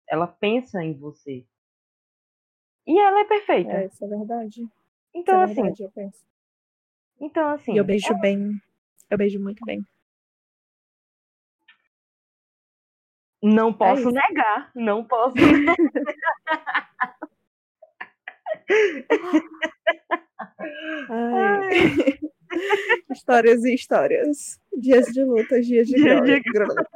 Ela 0.10 0.26
pensa 0.26 0.82
em 0.82 0.94
você. 0.94 1.46
E 2.86 2.98
ela 2.98 3.20
é 3.20 3.26
perfeita. 3.26 3.72
É, 3.72 3.86
isso 3.88 4.06
é 4.06 4.08
verdade. 4.08 4.62
Isso 4.62 4.72
então, 5.14 5.42
é 5.42 5.44
assim, 5.44 5.56
verdade, 5.56 5.84
eu 5.84 5.92
penso. 5.92 6.26
então, 7.20 7.50
assim, 7.50 7.74
E 7.74 7.78
eu 7.78 7.84
beijo 7.84 8.18
bem. 8.20 8.52
Eu 9.10 9.18
beijo 9.18 9.40
muito 9.40 9.66
bem. 9.66 9.86
Não 13.56 13.74
posso 13.74 14.02
isso. 14.02 14.12
negar, 14.12 14.72
não 14.76 15.04
posso. 15.04 15.36
Ai. 21.10 22.20
histórias 23.12 23.64
e 23.64 23.74
histórias. 23.74 24.60
Dias 24.80 25.08
de 25.08 25.24
luta, 25.24 25.62
dias 25.62 25.88
de 25.88 25.96
Dia 25.96 26.16
glória. 26.16 26.42
de 26.42 26.52
glória. 26.52 26.90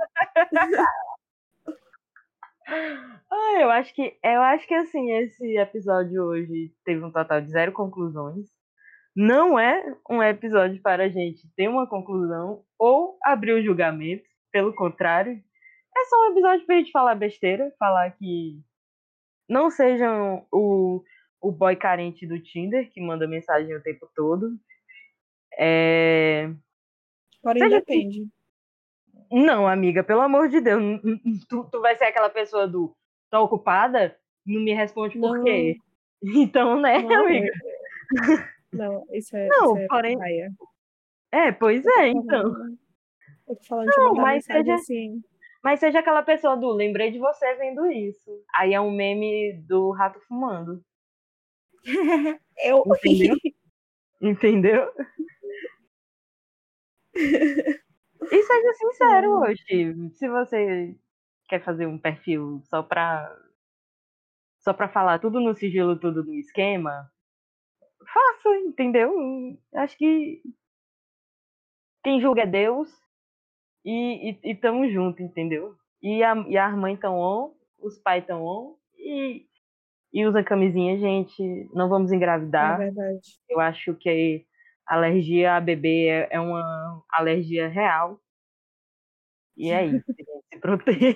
Ah, 3.30 3.60
eu 3.62 3.70
acho 3.70 3.94
que 3.94 4.18
eu 4.24 4.42
acho 4.42 4.68
que 4.68 4.74
assim, 4.74 5.12
esse 5.12 5.58
episódio 5.58 6.24
hoje 6.24 6.72
teve 6.86 7.04
um 7.04 7.12
total 7.12 7.42
de 7.42 7.50
zero 7.52 7.72
conclusões. 7.72 8.48
Não 9.16 9.60
é 9.60 9.84
um 10.10 10.24
episódio 10.24 10.82
para 10.82 11.04
a 11.06 11.10
gente 11.10 11.48
ter 11.56 11.68
uma 11.68 11.88
conclusão 11.88 12.64
ou 12.80 13.18
abrir 13.24 13.54
o 13.54 13.64
julgamento. 13.64 14.24
Pelo 14.52 14.74
contrário, 14.76 15.42
é 15.96 16.06
só 16.06 16.16
um 16.28 16.32
episódio 16.32 16.66
pra 16.66 16.76
gente 16.78 16.92
falar 16.92 17.16
besteira, 17.16 17.74
falar 17.80 18.12
que 18.12 18.60
não 19.50 19.70
sejam 19.70 20.46
o, 20.52 21.04
o 21.42 21.52
boy 21.52 21.76
carente 21.76 22.26
do 22.26 22.40
Tinder 22.40 22.90
que 22.92 23.02
manda 23.02 23.28
mensagem 23.28 23.76
o 23.76 23.82
tempo 23.84 24.10
todo. 24.16 24.58
É... 25.58 26.50
Porém, 27.42 27.64
Seja- 27.64 27.80
depende. 27.80 28.28
Não, 29.32 29.66
amiga, 29.68 30.04
pelo 30.04 30.22
amor 30.22 30.50
de 30.50 30.60
Deus, 30.60 30.82
tu, 31.48 31.64
tu 31.72 31.80
vai 31.82 31.96
ser 31.96 32.06
aquela 32.06 32.30
pessoa 32.30 32.68
do 32.68 32.94
tá 33.30 33.40
ocupada? 33.40 34.18
Não 34.46 34.60
me 34.62 34.74
responde 34.74 35.18
por 35.20 35.38
Não. 35.38 35.44
quê? 35.44 35.78
Então, 36.24 36.80
né, 36.80 37.00
Não, 37.02 37.26
amiga? 37.26 37.48
é- 37.48 38.50
Não, 38.72 39.04
isso 39.12 39.36
é. 39.36 39.48
Não, 39.48 39.74
isso 39.74 39.78
é 39.78 39.88
porém-. 39.88 40.18
É, 41.32 41.52
pois 41.52 41.84
é, 41.98 42.10
então. 42.10 42.44
Eu 43.48 43.56
tô 43.56 43.64
falando 43.64 43.90
de 43.90 43.98
Não, 43.98 44.10
mandar 44.10 44.22
mas 44.22 44.34
mensagem 44.48 44.64
seja- 44.64 44.76
assim. 44.76 45.24
Mas 45.64 45.80
seja 45.80 46.00
aquela 46.00 46.24
pessoa 46.24 46.58
do 46.58 46.72
lembrei 46.72 47.12
de 47.12 47.20
você 47.20 47.54
vendo 47.56 47.86
isso. 47.92 48.32
Aí 48.56 48.74
é 48.74 48.82
um 48.82 48.92
meme 48.92 49.54
do 49.68 49.92
rato 49.92 50.20
fumando. 50.28 50.84
Eu. 52.64 52.84
Entendeu? 52.96 53.36
Entendeu? 54.22 54.92
E 58.32 58.44
seja 58.44 58.74
sincero 58.76 59.40
hoje. 59.40 60.12
Se 60.14 60.30
você 60.30 60.96
quer 61.50 61.64
fazer 61.64 61.88
um 61.88 61.98
perfil 62.00 62.62
só 62.66 62.84
pra. 62.84 63.36
Só 64.60 64.74
pra 64.74 64.88
falar 64.88 65.20
tudo 65.20 65.40
no 65.40 65.56
sigilo, 65.56 66.00
tudo 66.00 66.24
no 66.24 66.34
esquema, 66.36 67.10
faça, 68.14 68.50
entendeu? 68.60 69.12
Acho 69.76 69.98
que 69.98 70.42
quem 72.04 72.22
julga 72.22 72.44
é 72.44 72.46
Deus 72.46 72.90
e, 73.86 74.32
e, 74.32 74.52
e 74.52 74.56
tamo 74.56 74.90
junto, 74.90 75.22
entendeu? 75.22 75.76
E 76.02 76.24
a, 76.24 76.36
e 76.48 76.58
as 76.58 76.76
mães 76.76 77.00
tão 77.00 77.18
on, 77.20 77.54
os 77.80 77.98
pais 78.00 78.26
tão 78.26 78.44
on 78.46 78.76
e, 78.98 79.46
e 80.14 80.26
usa 80.26 80.44
camisinha, 80.44 80.98
gente. 81.00 81.70
Não 81.74 81.90
vamos 81.90 82.12
É 82.12 82.16
engravidar. 82.16 82.78
verdade. 82.78 83.22
Eu 83.50 83.60
acho 83.60 83.96
que 83.96 84.46
alergia 84.88 85.56
a 85.56 85.62
bebê 85.62 86.08
é, 86.10 86.30
é 86.32 86.40
uma 86.40 87.04
alergia 87.12 87.68
real. 87.68 88.20
E 89.58 89.72
é 89.72 89.86
isso, 89.86 90.06
se 90.54 90.60
proteja. 90.60 91.16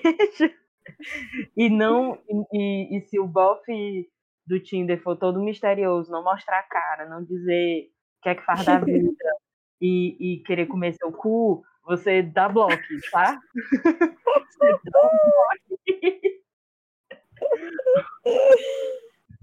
E 1.56 1.70
não. 1.70 2.18
E, 2.54 2.98
e 2.98 3.02
se 3.08 3.20
o 3.20 3.28
bofe 3.28 4.08
do 4.46 4.60
Tinder 4.60 5.02
for 5.02 5.18
todo 5.18 5.42
misterioso, 5.44 6.12
não 6.12 6.24
mostrar 6.24 6.60
a 6.60 6.64
cara, 6.64 7.10
não 7.10 7.24
dizer 7.24 7.90
o 8.20 8.22
que 8.24 8.30
é 8.30 8.36
que 8.36 8.46
faz 8.46 8.64
da 8.66 8.80
vida 8.80 9.24
e, 9.82 10.36
e 10.36 10.44
querer 10.44 10.68
comer 10.68 10.94
seu 10.94 11.12
cu, 11.12 11.64
você 11.86 12.22
dá 12.24 12.50
bloco, 12.50 12.76
tá? 13.12 13.40
Você 13.74 14.72
dá 14.92 15.10
bloco. 15.10 15.80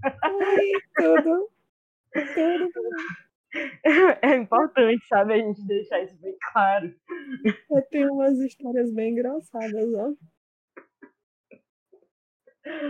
Ai, 0.03 0.71
tudo. 0.95 1.49
Tudo. 2.33 2.79
É 4.21 4.35
importante, 4.35 5.05
sabe, 5.07 5.33
a 5.33 5.37
gente 5.37 5.63
deixar 5.67 6.01
isso 6.01 6.15
bem 6.17 6.35
claro. 6.51 6.93
Eu 7.69 7.81
tenho 7.89 8.11
umas 8.13 8.37
histórias 8.39 8.91
bem 8.91 9.11
engraçadas, 9.11 9.93
ó. 9.93 10.13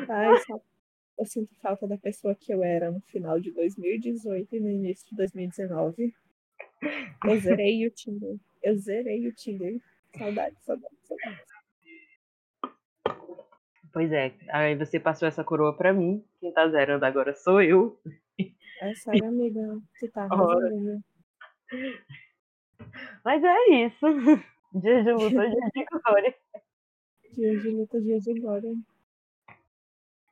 Ai, 0.10 0.38
só- 0.48 0.62
eu 1.20 1.26
sinto 1.26 1.54
falta 1.62 1.86
da 1.88 1.98
pessoa 1.98 2.34
que 2.34 2.54
eu 2.54 2.64
era 2.64 2.90
no 2.92 3.02
final 3.02 3.40
de 3.40 3.52
2018 3.52 4.56
e 4.56 4.60
no 4.60 4.70
início 4.70 5.08
de 5.10 5.16
2019. 5.18 6.14
Eu 7.26 7.40
zerei 7.40 7.86
o 7.86 7.92
Tinder. 7.92 8.36
Eu 8.64 8.78
zerei 8.78 9.28
o 9.28 9.36
Tinder. 9.36 9.80
Saudade, 10.18 10.56
saudade, 10.62 10.96
saudade. 11.04 11.44
Pois 13.92 14.12
é, 14.12 14.34
aí 14.50 14.76
você 14.76 15.00
passou 15.00 15.28
essa 15.28 15.44
coroa 15.44 15.76
pra 15.76 15.94
mim. 15.94 16.26
Quem 16.40 16.52
tá 16.52 16.68
zerando 16.70 17.06
agora 17.06 17.34
sou 17.34 17.62
eu. 17.62 18.00
É 18.82 18.96
sério, 18.96 19.28
amiga. 19.28 19.80
Tu 20.00 20.10
tá 20.12 20.24
arrasando. 20.24 21.04
Mas 23.24 23.44
é 23.44 23.86
isso. 23.86 24.06
Dia 24.74 25.04
de 25.04 25.12
luta, 25.12 25.50
dia 25.50 25.70
de 25.76 25.86
glória. 25.86 26.36
Dia 27.34 27.60
de 27.60 27.70
luta, 27.70 28.02
dia 28.02 28.20
de 28.20 28.34
glória. 28.40 28.74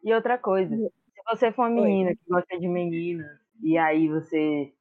E 0.03 0.13
outra 0.13 0.37
coisa, 0.37 0.75
se 0.75 1.23
você 1.29 1.51
for 1.51 1.69
uma 1.69 1.81
Oi. 1.81 1.87
menina 1.87 2.15
que 2.15 2.21
gosta 2.27 2.59
de 2.59 2.67
meninas, 2.67 3.39
e 3.61 3.77
aí 3.77 4.07
você 4.07 4.73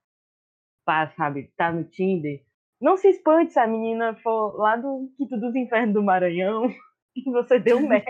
pá, 0.85 1.13
sabe, 1.17 1.53
tá 1.57 1.71
no 1.71 1.85
Tinder, 1.85 2.43
não 2.81 2.97
se 2.97 3.09
espante 3.09 3.53
se 3.53 3.59
a 3.61 3.67
menina 3.67 4.15
for 4.17 4.57
lá 4.57 4.77
do 4.77 5.11
Quinto 5.17 5.39
dos 5.39 5.55
Infernos 5.55 5.95
do 5.95 6.03
Maranhão 6.03 6.65
e 7.17 7.23
você 7.31 7.59
deu 7.59 7.79
um 7.79 7.87
match. 7.89 8.07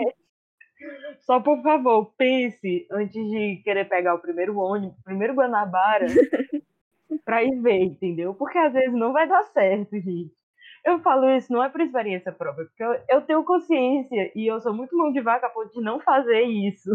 Só 1.21 1.39
por 1.39 1.61
favor, 1.61 2.13
pense 2.17 2.87
antes 2.91 3.29
de 3.29 3.61
querer 3.63 3.85
pegar 3.85 4.15
o 4.15 4.19
primeiro 4.19 4.57
ônibus, 4.57 4.97
o 4.99 5.03
primeiro 5.03 5.33
Guanabara, 5.35 6.07
pra 7.25 7.43
ir 7.43 7.61
ver, 7.61 7.83
entendeu? 7.83 8.33
Porque 8.33 8.57
às 8.57 8.73
vezes 8.73 8.93
não 8.93 9.13
vai 9.13 9.27
dar 9.27 9.43
certo, 9.43 9.91
gente. 9.99 10.31
Eu 10.83 10.99
falo 11.01 11.29
isso 11.29 11.53
não 11.53 11.63
é 11.63 11.69
por 11.69 11.81
experiência 11.81 12.31
própria, 12.31 12.65
porque 12.65 12.83
eu, 12.83 13.03
eu 13.09 13.21
tenho 13.21 13.43
consciência 13.43 14.31
e 14.35 14.47
eu 14.47 14.59
sou 14.59 14.73
muito 14.73 14.97
mão 14.97 15.11
de 15.11 15.21
vaca 15.21 15.45
a 15.47 15.49
ponto 15.49 15.71
de 15.71 15.81
não 15.81 15.99
fazer 15.99 16.41
isso. 16.41 16.89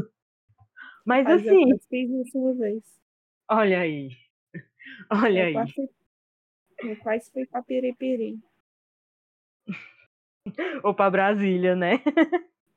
Mas 1.07 1.29
assim, 1.29 1.71
eu 1.71 1.79
fiz 1.89 2.11
isso 2.11 2.39
uma 2.39 2.55
vez. 2.55 2.83
olha 3.51 3.81
aí. 3.81 4.11
Olha 5.11 5.51
Eu 5.51 5.61
aí. 5.61 5.73
fui, 5.73 5.89
eu 6.83 6.97
quase 6.97 7.31
fui 7.33 7.47
pra 7.47 7.63
Piripiri. 7.63 8.39
Ou 10.85 10.95
pra 10.95 11.11
Brasília, 11.11 11.75
né? 11.75 12.03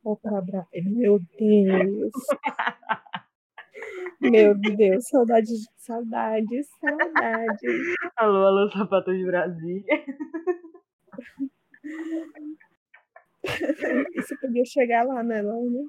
Ou 0.04 0.18
pra 0.18 0.42
Bra... 0.42 0.66
Meu 0.74 1.20
Deus. 1.38 2.12
Meu 4.20 4.54
Deus, 4.56 5.08
saudade, 5.08 5.50
saudade, 5.78 6.64
saudade. 6.64 7.68
Alô, 8.18 8.46
alô, 8.48 8.70
sapato 8.72 9.14
de 9.16 9.26
Brasília. 9.26 9.86
Isso 14.16 14.38
podia 14.42 14.66
chegar 14.66 15.06
lá, 15.06 15.24
né, 15.24 15.42
Laura? 15.42 15.86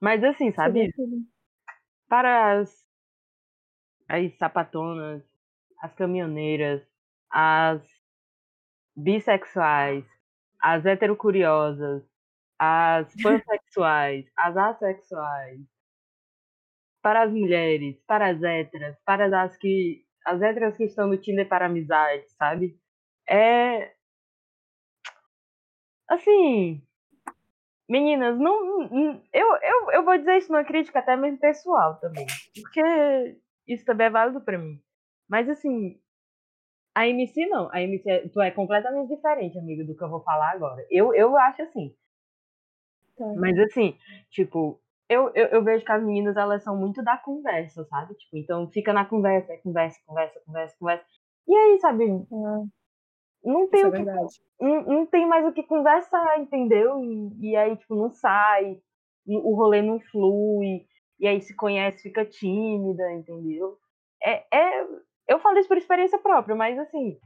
Mas 0.00 0.22
assim, 0.22 0.52
sabe? 0.52 0.92
Para 2.08 2.60
as, 2.60 2.86
as 4.08 4.32
sapatonas, 4.36 5.24
as 5.84 5.94
caminhoneiras, 5.94 6.82
as 7.30 7.82
bissexuais, 8.96 10.04
as 10.60 10.84
heterocuriosas, 10.84 12.02
as 12.58 13.12
pansexuais, 13.22 14.26
as 14.36 14.56
assexuais, 14.56 15.60
para 17.02 17.22
as 17.22 17.30
mulheres, 17.32 17.96
para 18.06 18.30
as 18.30 18.42
héteras, 18.42 18.96
para 19.04 19.42
as 19.42 19.56
que 19.56 20.04
as 20.24 20.40
héteras 20.40 20.76
que 20.76 20.84
estão 20.84 21.06
no 21.06 21.18
Tinder 21.18 21.46
para 21.48 21.66
amizade, 21.66 22.24
sabe? 22.38 22.78
É 23.28 23.94
assim, 26.08 26.82
meninas, 27.88 28.38
não, 28.38 28.88
não- 28.88 29.22
eu, 29.32 29.46
eu, 29.62 29.90
eu 29.92 30.04
vou 30.04 30.16
dizer 30.16 30.38
isso 30.38 30.52
numa 30.52 30.64
crítica 30.64 30.98
até 30.98 31.16
mesmo 31.16 31.38
pessoal 31.38 31.98
também, 32.00 32.26
porque 32.60 33.36
isso 33.66 33.84
também 33.84 34.06
é 34.06 34.10
válido 34.10 34.40
pra 34.40 34.58
mim. 34.58 34.80
Mas 35.34 35.48
assim, 35.48 35.98
a 36.94 37.08
MC 37.08 37.48
não, 37.48 37.68
a 37.72 37.82
MC 37.82 38.08
é- 38.08 38.28
tu 38.28 38.40
é 38.40 38.52
completamente 38.52 39.08
diferente, 39.16 39.58
amiga, 39.58 39.84
do 39.84 39.96
que 39.96 40.04
eu 40.04 40.08
vou 40.08 40.22
falar 40.22 40.52
agora. 40.52 40.86
Eu, 40.88 41.12
eu 41.12 41.36
acho 41.36 41.60
assim. 41.60 41.92
Tá. 43.16 43.34
Mas 43.34 43.58
assim, 43.58 43.98
tipo, 44.30 44.80
eu, 45.08 45.32
eu, 45.34 45.46
eu 45.46 45.64
vejo 45.64 45.84
que 45.84 45.90
as 45.90 46.04
meninas, 46.04 46.36
elas 46.36 46.62
são 46.62 46.76
muito 46.76 47.02
da 47.02 47.18
conversa, 47.18 47.84
sabe? 47.86 48.14
Tipo, 48.14 48.36
então 48.36 48.70
fica 48.70 48.92
na 48.92 49.04
conversa, 49.04 49.52
é 49.54 49.56
conversa, 49.56 49.98
conversa, 50.06 50.40
conversa, 50.46 50.76
conversa. 50.78 51.04
E 51.48 51.52
aí, 51.56 51.80
sabe, 51.80 52.04
Ah, 52.32 52.62
não 53.44 53.68
tem 53.68 53.80
isso 53.80 53.86
é 53.86 53.88
o 53.88 53.92
que 53.92 54.04
não, 54.60 54.82
não 54.84 55.06
tem 55.06 55.26
mais 55.26 55.44
o 55.44 55.52
que 55.52 55.64
conversar, 55.64 56.38
entendeu? 56.38 57.02
E, 57.02 57.50
e 57.50 57.56
aí, 57.56 57.76
tipo, 57.76 57.96
não 57.96 58.08
sai, 58.12 58.80
o 59.26 59.52
rolê 59.56 59.82
não 59.82 59.98
flui, 59.98 60.86
e 61.18 61.26
aí 61.26 61.40
se 61.40 61.56
conhece, 61.56 62.04
fica 62.04 62.24
tímida, 62.24 63.12
entendeu? 63.12 63.76
É, 64.22 64.44
é, 64.56 64.86
eu 65.28 65.38
falo 65.40 65.58
isso 65.58 65.68
por 65.68 65.76
experiência 65.76 66.18
própria, 66.18 66.54
mas 66.54 66.78
assim, 66.78 67.18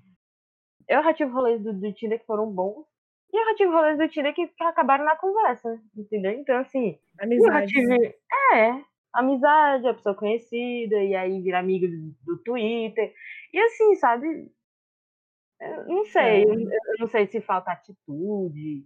eu 0.88 1.02
já 1.02 1.12
tive 1.14 1.30
rolês 1.30 1.62
do, 1.62 1.72
do 1.72 1.92
Tinder 1.92 2.18
que 2.18 2.26
foram 2.26 2.50
bons, 2.50 2.86
e 3.32 3.36
eu 3.38 3.44
já 3.44 3.54
tive 3.56 3.72
rolês 3.72 3.98
do 3.98 4.08
Tinder 4.08 4.34
que, 4.34 4.50
acabaram 4.60 5.04
na 5.04 5.16
conversa, 5.16 5.80
entendeu? 5.96 6.32
Então, 6.32 6.58
assim, 6.58 6.98
Amizade. 7.20 7.72
tive. 7.72 8.14
É, 8.54 8.82
amizade, 9.12 9.86
a 9.88 9.94
pessoa 9.94 10.14
conhecida, 10.14 10.96
e 11.02 11.14
aí 11.14 11.40
vira 11.42 11.58
amigo 11.58 11.86
do, 11.86 12.14
do 12.24 12.42
Twitter. 12.42 13.12
E 13.52 13.58
assim, 13.60 13.94
sabe? 13.96 14.50
Eu 15.60 15.86
não 15.86 16.04
sei, 16.04 16.42
É. 16.42 16.44
eu, 16.44 16.54
eu 16.54 16.94
não 17.00 17.06
sei 17.08 17.26
se 17.26 17.40
falta 17.40 17.72
atitude, 17.72 18.84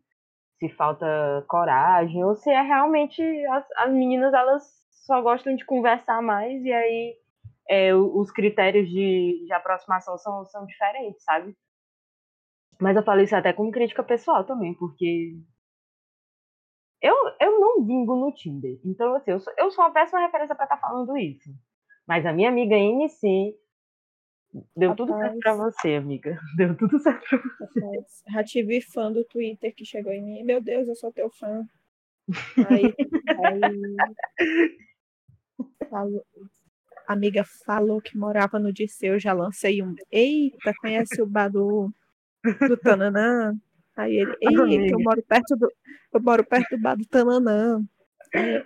se 0.58 0.68
falta 0.70 1.44
coragem, 1.48 2.24
ou 2.24 2.34
se 2.34 2.50
é 2.50 2.62
realmente 2.62 3.22
as, 3.46 3.66
as 3.76 3.92
meninas 3.92 4.32
elas 4.32 4.62
só 5.06 5.20
gostam 5.20 5.54
de 5.54 5.64
conversar 5.66 6.22
mais 6.22 6.64
e 6.64 6.72
aí 6.72 7.16
é, 7.72 7.94
os 7.94 8.30
critérios 8.30 8.86
de, 8.86 9.44
de 9.46 9.52
aproximação 9.54 10.18
são, 10.18 10.44
são 10.44 10.66
diferentes, 10.66 11.24
sabe? 11.24 11.56
Mas 12.78 12.94
eu 12.94 13.02
falei 13.02 13.24
isso 13.24 13.34
até 13.34 13.50
como 13.50 13.70
crítica 13.70 14.02
pessoal 14.02 14.44
também, 14.44 14.74
porque 14.74 15.38
eu, 17.00 17.14
eu 17.40 17.58
não 17.58 17.82
vingo 17.82 18.14
no 18.14 18.30
Tinder. 18.34 18.78
Então, 18.84 19.14
assim, 19.14 19.30
eu 19.30 19.40
sou, 19.40 19.54
eu 19.56 19.70
sou 19.70 19.84
uma 19.84 19.90
péssima 19.90 20.20
referência 20.20 20.54
para 20.54 20.66
estar 20.66 20.76
tá 20.76 20.82
falando 20.86 21.16
isso. 21.16 21.48
Mas 22.06 22.26
a 22.26 22.32
minha 22.32 22.50
amiga 22.50 22.76
MC 22.76 23.56
deu 24.76 24.90
Rapaz. 24.90 25.08
tudo 25.08 25.18
certo 25.18 25.38
pra 25.38 25.54
você, 25.54 25.94
amiga. 25.94 26.38
Deu 26.58 26.76
tudo 26.76 26.98
certo 26.98 27.26
pra 27.26 27.38
você. 27.38 27.80
Rapaz, 27.80 28.22
já 28.28 28.44
tive 28.44 28.82
fã 28.82 29.10
do 29.10 29.24
Twitter 29.24 29.74
que 29.74 29.86
chegou 29.86 30.12
em 30.12 30.22
mim. 30.22 30.44
Meu 30.44 30.60
Deus, 30.60 30.88
eu 30.88 30.94
sou 30.94 31.10
teu 31.10 31.30
fã. 31.30 31.66
Aí, 32.68 32.94
aí 33.38 33.96
falou, 35.88 36.22
amiga 37.12 37.44
falou 37.44 38.00
que 38.00 38.16
morava 38.16 38.58
no 38.58 38.72
Disseu, 38.72 39.18
já 39.18 39.32
lancei 39.32 39.82
um. 39.82 39.94
Eita, 40.10 40.72
conhece 40.80 41.20
o 41.22 41.26
Badu 41.26 41.92
do 42.68 42.76
Tananã? 42.76 43.54
Aí 43.96 44.16
ele, 44.16 44.36
ei, 44.40 44.86
que 44.88 44.94
eu 44.94 45.00
moro 45.00 45.22
perto 45.22 45.56
do. 45.56 45.70
Eu 46.12 46.20
moro 46.20 46.44
perto 46.44 46.76
do 46.76 46.82
bar 46.82 46.96
do 46.96 47.06
Tananã. 47.06 47.82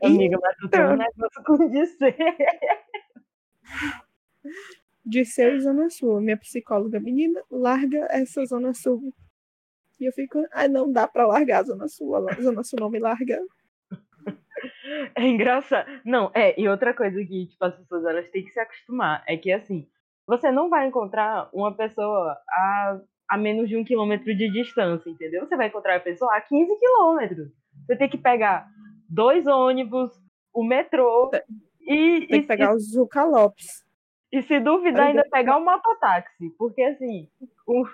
Amiga, 0.02 0.38
mas 0.40 0.56
um 0.62 0.96
negócio 0.96 1.42
com 1.44 1.68
Disseu. 1.68 2.14
Disseu 5.04 5.56
e 5.56 5.60
Zona 5.60 5.90
Sul. 5.90 6.20
Minha 6.20 6.36
psicóloga, 6.36 7.00
menina, 7.00 7.40
larga 7.50 8.06
essa 8.10 8.44
Zona 8.44 8.72
Sul. 8.74 9.12
E 9.98 10.04
eu 10.04 10.12
fico, 10.12 10.44
ai, 10.52 10.68
não 10.68 10.92
dá 10.92 11.08
pra 11.08 11.26
largar 11.26 11.60
a 11.60 11.64
Zona 11.64 11.88
Sul. 11.88 12.14
A 12.16 12.34
Zona 12.40 12.62
Sul 12.62 12.78
não 12.80 12.90
me 12.90 12.98
larga. 12.98 13.40
É 15.14 15.26
engraçado. 15.26 15.86
Não, 16.04 16.30
é, 16.34 16.58
e 16.60 16.68
outra 16.68 16.94
coisa 16.94 17.24
que, 17.24 17.46
tipo, 17.46 17.64
as 17.64 17.74
pessoas 17.74 18.04
elas 18.04 18.28
têm 18.30 18.44
que 18.44 18.50
se 18.50 18.60
acostumar 18.60 19.22
é 19.26 19.36
que, 19.36 19.52
assim, 19.52 19.88
você 20.26 20.50
não 20.50 20.68
vai 20.68 20.86
encontrar 20.86 21.48
uma 21.52 21.72
pessoa 21.72 22.36
a, 22.48 23.00
a 23.28 23.38
menos 23.38 23.68
de 23.68 23.76
um 23.76 23.84
quilômetro 23.84 24.34
de 24.34 24.50
distância, 24.50 25.08
entendeu? 25.08 25.46
Você 25.46 25.56
vai 25.56 25.68
encontrar 25.68 25.96
a 25.96 26.00
pessoa 26.00 26.34
a 26.36 26.40
15 26.40 26.78
quilômetros. 26.78 27.48
Você 27.86 27.96
tem 27.96 28.08
que 28.08 28.18
pegar 28.18 28.68
dois 29.08 29.46
ônibus, 29.46 30.10
o 30.52 30.64
metrô 30.64 31.30
e. 31.80 32.26
Tem 32.26 32.38
e, 32.38 32.40
que 32.42 32.46
pegar 32.48 32.72
e, 32.72 32.74
o 32.74 32.78
Zuca 32.78 33.24
Lopes. 33.24 33.84
E 34.32 34.42
se 34.42 34.58
duvidar, 34.58 35.06
ainda 35.06 35.24
pegar 35.30 35.56
o 35.56 35.64
mototáxi. 35.64 36.50
Porque, 36.58 36.82
assim, 36.82 37.28
o, 37.66 37.84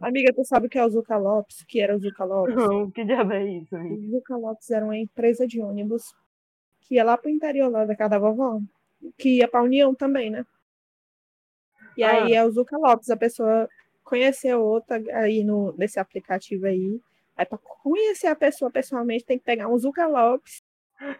Amiga, 0.00 0.32
tu 0.32 0.44
sabe 0.44 0.66
o 0.66 0.70
que 0.70 0.78
é 0.78 0.84
o 0.84 0.90
Zuca 0.90 1.16
Lopes? 1.16 1.62
Que 1.64 1.80
era 1.80 1.94
o 1.94 1.98
Zuca 1.98 2.24
Lopes? 2.24 2.54
Não, 2.54 2.90
que 2.90 3.04
diabo 3.04 3.32
é 3.32 3.44
isso? 3.44 3.74
Amiga? 3.76 3.94
O 3.94 4.10
Zuca 4.10 4.36
Lopes 4.36 4.70
era 4.70 4.84
uma 4.84 4.96
empresa 4.96 5.46
de 5.46 5.60
ônibus 5.60 6.14
que 6.80 6.96
ia 6.96 7.04
lá 7.04 7.16
pro 7.16 7.30
interior 7.30 7.70
lá 7.70 7.84
da 7.84 7.94
casa 7.94 8.10
da 8.10 8.18
vovó. 8.18 8.60
Que 9.16 9.38
ia 9.38 9.48
pra 9.48 9.62
União 9.62 9.94
também, 9.94 10.30
né? 10.30 10.44
E 11.96 12.02
ah. 12.02 12.24
aí 12.24 12.34
é 12.34 12.44
o 12.44 12.50
Zuca 12.50 12.76
Lopes, 12.76 13.10
a 13.10 13.16
pessoa 13.16 13.68
conheceu 14.02 14.60
outra 14.60 15.00
aí 15.14 15.44
no, 15.44 15.72
nesse 15.76 16.00
aplicativo 16.00 16.66
aí. 16.66 17.00
Aí 17.36 17.46
pra 17.46 17.58
conhecer 17.58 18.26
a 18.26 18.36
pessoa 18.36 18.70
pessoalmente 18.70 19.24
tem 19.24 19.38
que 19.38 19.44
pegar 19.44 19.68
um 19.68 19.78
Zuca 19.78 20.06
Lopes. 20.06 20.62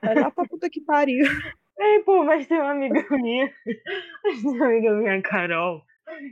Vai 0.02 0.14
lá 0.14 0.30
pra 0.30 0.44
puta 0.46 0.68
que 0.68 0.80
pariu. 0.80 1.24
Ei, 1.78 2.00
pô, 2.00 2.22
mas 2.24 2.46
tem 2.46 2.58
uma 2.58 2.72
amiga 2.72 3.06
minha, 3.10 3.50
tem 3.64 4.44
uma 4.44 4.66
amiga 4.66 4.92
minha, 4.92 5.22
Carol, 5.22 5.82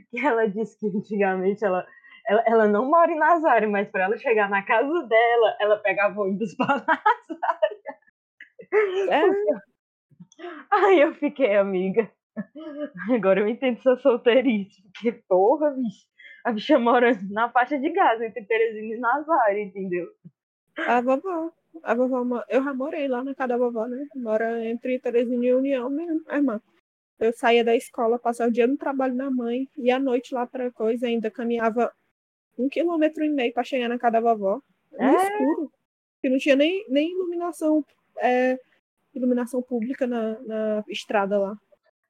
que 0.09 0.19
ela 0.19 0.47
disse 0.47 0.77
que 0.79 0.87
antigamente 0.87 1.63
ela, 1.63 1.85
ela, 2.27 2.43
ela 2.45 2.67
não 2.67 2.89
mora 2.89 3.11
em 3.11 3.17
Nazaré, 3.17 3.67
mas 3.67 3.89
para 3.89 4.05
ela 4.05 4.17
chegar 4.17 4.49
na 4.49 4.63
casa 4.63 5.07
dela, 5.07 5.57
ela 5.59 5.77
pegava 5.77 6.21
ônibus 6.21 6.55
para 6.57 6.75
Nazaré. 6.75 7.79
É. 9.09 9.21
Aí 10.71 11.01
eu 11.01 11.13
fiquei, 11.15 11.55
amiga. 11.55 12.09
Agora 13.13 13.41
eu 13.41 13.47
entendo 13.47 13.81
sua 13.81 13.97
solteirice, 13.97 14.81
porque, 14.93 15.11
porra, 15.27 15.71
bicho, 15.71 16.07
a 16.45 16.51
bicha 16.51 16.79
mora 16.79 17.11
na 17.29 17.49
faixa 17.49 17.77
de 17.77 17.89
Gaza, 17.89 18.25
entre 18.25 18.45
Teresina 18.45 18.95
e 18.95 18.99
Nazaré, 18.99 19.63
entendeu? 19.63 20.07
A 20.77 21.01
vovó. 21.01 21.51
A 21.83 21.93
vovó, 21.93 22.43
eu 22.49 22.63
já 22.63 22.73
morei 22.73 23.07
lá 23.07 23.23
na 23.23 23.35
casa 23.35 23.49
da 23.49 23.57
vovó, 23.57 23.85
né? 23.87 24.07
Mora 24.15 24.65
entre 24.65 24.99
Teresina 24.99 25.45
e 25.45 25.53
União 25.53 25.89
mesmo, 25.89 26.23
irmã. 26.31 26.61
Eu 27.19 27.33
saía 27.33 27.63
da 27.63 27.75
escola, 27.75 28.17
passava 28.17 28.49
o 28.49 28.53
dia 28.53 28.65
no 28.65 28.77
trabalho 28.77 29.15
da 29.15 29.29
mãe, 29.29 29.67
e 29.77 29.91
à 29.91 29.99
noite 29.99 30.33
lá 30.33 30.47
para 30.47 30.71
coisa, 30.71 31.07
ainda 31.07 31.29
caminhava 31.29 31.91
um 32.57 32.69
quilômetro 32.69 33.23
e 33.23 33.29
meio 33.29 33.53
para 33.53 33.63
chegar 33.63 33.89
na 33.89 33.99
casa 33.99 34.13
da 34.13 34.21
vovó, 34.21 34.61
no 34.91 35.03
é. 35.03 35.15
escuro. 35.15 35.71
Que 36.21 36.29
não 36.29 36.37
tinha 36.37 36.55
nem, 36.55 36.85
nem 36.89 37.11
iluminação, 37.11 37.85
é, 38.17 38.57
iluminação 39.13 39.61
pública 39.61 40.07
na, 40.07 40.39
na 40.41 40.83
estrada 40.87 41.37
lá. 41.37 41.57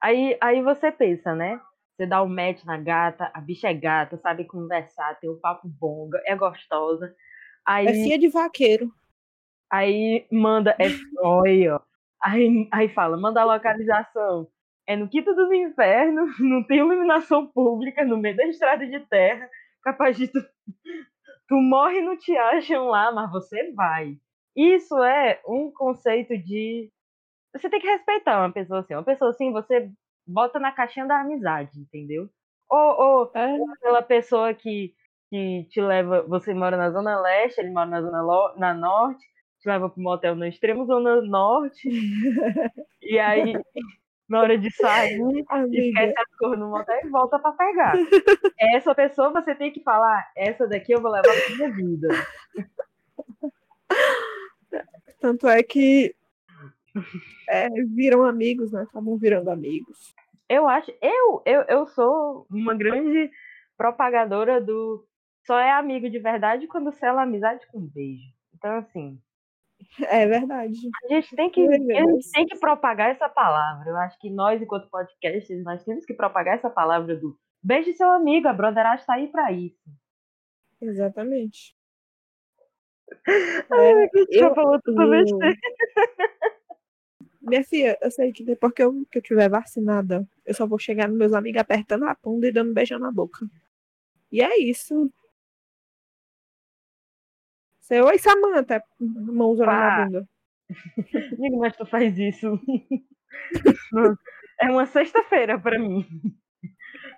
Aí, 0.01 0.37
aí 0.39 0.61
você 0.61 0.91
pensa, 0.91 1.35
né? 1.35 1.59
Você 1.95 2.05
dá 2.05 2.21
o 2.21 2.25
um 2.25 2.29
match 2.29 2.63
na 2.63 2.77
gata, 2.77 3.29
a 3.33 3.41
bicha 3.41 3.67
é 3.67 3.73
gata, 3.73 4.17
sabe 4.17 4.45
conversar, 4.45 5.19
tem 5.19 5.29
um 5.29 5.39
papo 5.39 5.67
bom, 5.67 6.09
é 6.25 6.35
gostosa. 6.35 7.13
Aí, 7.65 7.87
é 7.87 7.93
filha 7.93 8.17
de 8.17 8.29
vaqueiro. 8.29 8.91
Aí 9.69 10.25
manda, 10.31 10.75
é 10.79 10.87
olha, 11.19 11.81
aí, 12.21 12.67
aí 12.71 12.89
fala, 12.89 13.17
manda 13.17 13.41
a 13.41 13.45
localização. 13.45 14.47
É 14.89 14.95
no 14.95 15.07
quinto 15.07 15.35
dos 15.35 15.51
infernos, 15.51 16.31
não 16.41 16.63
tem 16.63 16.79
iluminação 16.79 17.45
pública, 17.45 18.03
no 18.03 18.17
meio 18.17 18.35
da 18.35 18.47
estrada 18.47 18.87
de 18.87 18.99
terra, 19.01 19.47
capaz 19.83 20.17
de 20.17 20.27
tu, 20.27 20.39
tu 21.47 21.55
morre 21.57 21.99
e 21.99 22.01
não 22.01 22.17
te 22.17 22.35
acham 22.35 22.87
lá, 22.87 23.11
mas 23.11 23.31
você 23.31 23.71
vai. 23.73 24.17
Isso 24.55 24.97
é 25.03 25.39
um 25.47 25.71
conceito 25.71 26.35
de. 26.35 26.91
Você 27.53 27.69
tem 27.69 27.79
que 27.79 27.87
respeitar 27.87 28.39
uma 28.39 28.51
pessoa 28.51 28.79
assim. 28.79 28.95
Uma 28.95 29.03
pessoa 29.03 29.29
assim, 29.29 29.51
você 29.51 29.91
bota 30.25 30.59
na 30.59 30.71
caixinha 30.71 31.05
da 31.05 31.21
amizade, 31.21 31.79
entendeu? 31.79 32.27
Ou, 32.67 32.99
ou 32.99 33.31
é. 33.35 33.57
aquela 33.73 34.01
pessoa 34.01 34.55
que, 34.55 34.95
que 35.29 35.67
te 35.69 35.79
leva. 35.79 36.23
Você 36.23 36.51
mora 36.51 36.75
na 36.75 36.89
Zona 36.89 37.21
Leste, 37.21 37.61
ele 37.61 37.69
mora 37.69 37.85
na 37.85 38.01
Zona 38.01 38.23
lo, 38.23 38.55
na 38.57 38.73
Norte, 38.73 39.23
te 39.59 39.69
leva 39.69 39.87
para 39.87 39.99
um 39.99 40.03
motel 40.03 40.35
na 40.35 40.47
extrema 40.47 40.83
Zona 40.85 41.21
Norte. 41.21 41.87
e 43.03 43.19
aí, 43.19 43.53
na 44.29 44.41
hora 44.41 44.57
de 44.57 44.71
sair, 44.71 45.19
Amiga. 45.49 45.81
esquece 45.81 46.13
as 46.17 46.35
cores 46.37 46.59
no 46.59 46.69
motel 46.69 46.99
e 47.03 47.09
volta 47.09 47.39
para 47.39 47.51
pegar. 47.53 47.95
essa 48.59 48.93
pessoa 48.93 49.31
você 49.31 49.55
tem 49.55 49.71
que 49.71 49.81
falar, 49.81 50.29
essa 50.37 50.67
daqui 50.67 50.91
eu 50.91 51.01
vou 51.01 51.11
levar 51.11 51.33
pra 51.33 51.55
minha 51.55 51.71
vida. 51.71 52.09
Tanto 55.19 55.47
é 55.47 55.63
que 55.63 56.15
é, 57.49 57.67
viram 57.87 58.23
amigos, 58.23 58.71
né? 58.71 58.83
Estavam 58.83 59.17
virando 59.17 59.49
amigos. 59.49 60.13
Eu 60.47 60.67
acho, 60.67 60.91
eu, 61.01 61.41
eu, 61.45 61.61
eu 61.67 61.87
sou 61.87 62.45
uma 62.49 62.73
grande 62.73 63.29
propagadora 63.77 64.61
do 64.61 65.05
só 65.45 65.57
é 65.57 65.71
amigo 65.71 66.09
de 66.09 66.19
verdade 66.19 66.67
quando 66.67 66.91
sela 66.91 67.23
amizade 67.23 67.65
com 67.71 67.79
beijo. 67.79 68.31
Então, 68.53 68.77
assim, 68.77 69.19
é 70.01 70.27
verdade. 70.27 70.77
A 71.05 71.13
gente 71.13 71.35
tem 71.35 71.49
que, 71.49 71.67
a 71.67 71.71
gente 71.71 72.31
tem 72.31 72.45
que 72.45 72.57
propagar 72.59 73.09
essa 73.11 73.27
palavra. 73.29 73.89
Eu 73.89 73.97
acho 73.97 74.17
que 74.19 74.29
nós, 74.29 74.61
enquanto 74.61 74.89
podcasters, 74.89 75.63
nós 75.63 75.83
temos 75.83 76.05
que 76.05 76.13
propagar 76.13 76.57
essa 76.57 76.69
palavra 76.69 77.15
do 77.15 77.37
beijo 77.61 77.93
seu 77.93 78.09
amigo, 78.09 78.47
a 78.47 78.53
brotheragem 78.53 78.99
está 78.99 79.13
aí 79.15 79.27
para 79.27 79.51
isso. 79.51 79.89
Exatamente. 80.81 81.75
Ai, 83.27 84.03
é, 84.03 84.09
eu, 84.29 84.53
falou 84.53 84.79
tudo 84.81 85.01
eu... 85.01 85.25
Minha 87.41 87.63
filha, 87.63 87.97
eu 88.01 88.11
sei 88.11 88.31
que 88.31 88.43
depois 88.43 88.73
que 88.73 88.83
eu, 88.83 89.05
que 89.11 89.17
eu 89.17 89.21
tiver 89.21 89.49
vacinada, 89.49 90.27
eu 90.45 90.53
só 90.53 90.67
vou 90.67 90.77
chegar 90.77 91.07
nos 91.07 91.17
meus 91.17 91.33
amigos 91.33 91.59
apertando 91.59 92.05
a 92.05 92.15
bunda 92.21 92.47
e 92.47 92.51
dando 92.51 92.73
beijo 92.73 92.97
na 92.99 93.11
boca. 93.11 93.49
E 94.31 94.41
é 94.41 94.59
isso. 94.59 95.11
Você, 97.89 98.01
oi, 98.01 98.19
Samanta, 98.19 98.83
mãos 98.99 99.57
na 99.57 100.05
bunda. 100.05 100.29
Amigo, 101.35 101.57
mas 101.57 101.75
tu 101.75 101.87
faz 101.87 102.15
isso. 102.19 102.59
é 104.61 104.69
uma 104.69 104.85
sexta-feira 104.85 105.59
pra 105.59 105.79
mim. 105.79 106.05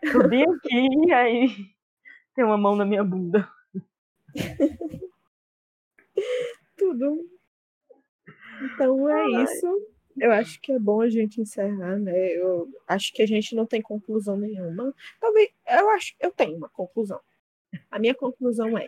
Subi 0.10 0.44
aqui 0.44 0.88
e 1.08 1.12
aí 1.12 1.48
tem 2.34 2.46
uma 2.46 2.58
mão 2.58 2.78
na 2.78 2.86
minha 2.86 3.04
bunda. 3.04 3.52
Tudo. 6.78 7.30
Então 8.64 9.10
é 9.10 9.24
Ai. 9.24 9.44
isso. 9.44 9.68
Eu 10.18 10.32
acho 10.32 10.62
que 10.62 10.72
é 10.72 10.80
bom 10.80 11.02
a 11.02 11.10
gente 11.10 11.42
encerrar, 11.42 12.00
né? 12.00 12.18
Eu 12.30 12.70
acho 12.88 13.12
que 13.12 13.22
a 13.22 13.28
gente 13.28 13.54
não 13.56 13.66
tem 13.66 13.82
conclusão 13.82 14.38
nenhuma. 14.38 14.96
Talvez 15.20 15.50
eu 15.68 15.90
acho, 15.90 16.16
eu 16.18 16.32
tenho 16.32 16.56
uma 16.56 16.70
conclusão. 16.70 17.20
A 17.90 18.00
minha 18.00 18.16
conclusão 18.16 18.78
é 18.78 18.88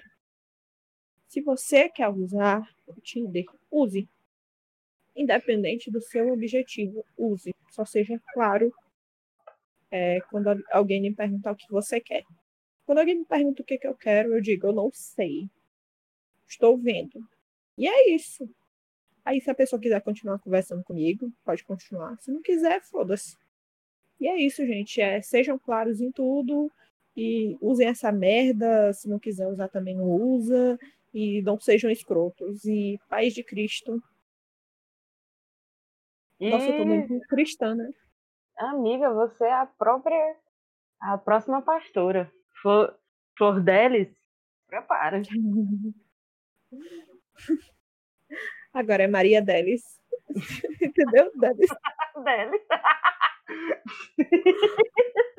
se 1.34 1.42
você 1.42 1.90
quer 1.90 2.10
usar 2.10 2.64
o 2.86 2.94
Tinder, 3.02 3.46
use. 3.72 4.08
Independente 5.16 5.90
do 5.90 6.00
seu 6.00 6.32
objetivo, 6.32 7.04
use. 7.18 7.56
Só 7.72 7.84
seja 7.84 8.22
claro 8.36 8.72
é, 9.90 10.22
quando 10.30 10.64
alguém 10.72 11.02
me 11.02 11.12
perguntar 11.12 11.54
o 11.54 11.56
que 11.56 11.66
você 11.72 12.00
quer. 12.00 12.24
Quando 12.86 13.00
alguém 13.00 13.18
me 13.18 13.26
pergunta 13.26 13.64
o 13.64 13.66
que, 13.66 13.80
que 13.80 13.88
eu 13.88 13.96
quero, 13.96 14.36
eu 14.36 14.42
digo, 14.42 14.68
eu 14.68 14.74
não 14.74 14.92
sei. 14.94 15.50
estou 16.48 16.78
vendo. 16.78 17.28
E 17.80 17.88
é 17.88 18.14
isso. 18.14 18.48
Aí, 19.26 19.42
se 19.42 19.50
a 19.50 19.56
pessoa 19.56 19.82
quiser 19.82 20.02
continuar 20.02 20.38
conversando 20.38 20.84
comigo, 20.84 21.34
pode 21.44 21.64
continuar. 21.64 22.16
Se 22.22 22.32
não 22.32 22.44
quiser, 22.44 22.80
foda-se. 22.84 23.36
E 24.20 24.28
é 24.28 24.38
isso, 24.38 24.64
gente. 24.68 25.02
É, 25.02 25.20
sejam 25.20 25.58
claros 25.58 26.00
em 26.00 26.12
tudo. 26.12 26.72
E 27.18 27.58
usem 27.60 27.88
essa 27.88 28.12
merda. 28.12 28.94
Se 28.94 29.10
não 29.10 29.18
quiser 29.18 29.48
usar, 29.48 29.68
também 29.68 29.96
não 29.96 30.06
usa. 30.06 30.78
E 31.14 31.42
não 31.42 31.60
sejam 31.60 31.92
escrotos. 31.92 32.66
E 32.66 33.00
paz 33.10 33.34
de 33.34 33.44
Cristo. 33.44 34.02
E, 36.40 36.50
Nossa, 36.50 36.66
eu 36.66 36.78
tô 36.78 36.86
muito 36.86 37.20
cristã, 37.28 37.76
né? 37.76 37.90
amiga, 38.58 39.12
você 39.14 39.46
é 39.46 39.54
a 39.54 39.66
própria, 39.66 40.36
a 41.00 41.18
próxima 41.18 41.62
pastora. 41.62 42.32
Flor, 42.62 42.98
Flor 43.38 43.62
Delis, 43.62 44.10
prepara. 44.68 45.22
Agora 48.74 49.04
é 49.04 49.08
Maria 49.08 49.42
Delis. 49.42 49.84
Entendeu? 50.82 51.32
Delis. 51.36 51.70
Delis. 52.24 52.62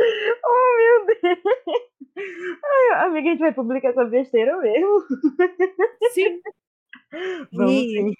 oh, 0.44 0.76
meu 0.76 1.06
Deus. 1.06 1.38
Ai, 2.16 3.04
amiga, 3.06 3.28
a 3.28 3.32
gente 3.32 3.40
vai 3.40 3.52
publicar 3.54 3.90
essa 3.90 4.04
besteira 4.04 4.56
mesmo. 4.58 5.04
Sim. 6.12 6.40
Vamos 7.52 7.72
E- 7.72 7.90
sim. 7.92 8.14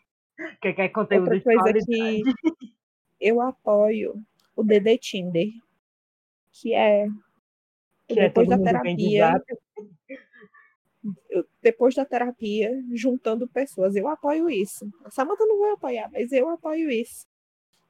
Que 0.61 0.73
quer 0.73 0.89
conteúdo 0.89 1.33
Outra 1.33 1.41
coisa 1.63 1.87
que 1.87 2.23
eu 3.21 3.41
apoio 3.41 4.21
o 4.57 4.65
DD 4.65 4.99
Tinder, 4.99 5.49
que 6.53 6.75
é 6.75 7.07
Que 8.09 8.19
é 8.19 8.29
depois 8.29 8.49
todo 8.49 8.59
da 8.59 8.65
terapia, 8.65 9.43
eu- 11.31 11.47
depois 11.63 11.95
da 11.95 12.05
terapia, 12.05 12.83
juntando 12.93 13.47
pessoas. 13.47 13.95
Eu 13.95 14.09
apoio 14.09 14.51
isso. 14.51 14.91
A 15.05 15.11
Samanta 15.11 15.45
não 15.47 15.61
vai 15.61 15.71
apoiar, 15.73 16.11
mas 16.13 16.33
eu 16.33 16.49
apoio 16.49 16.91
isso. 16.91 17.27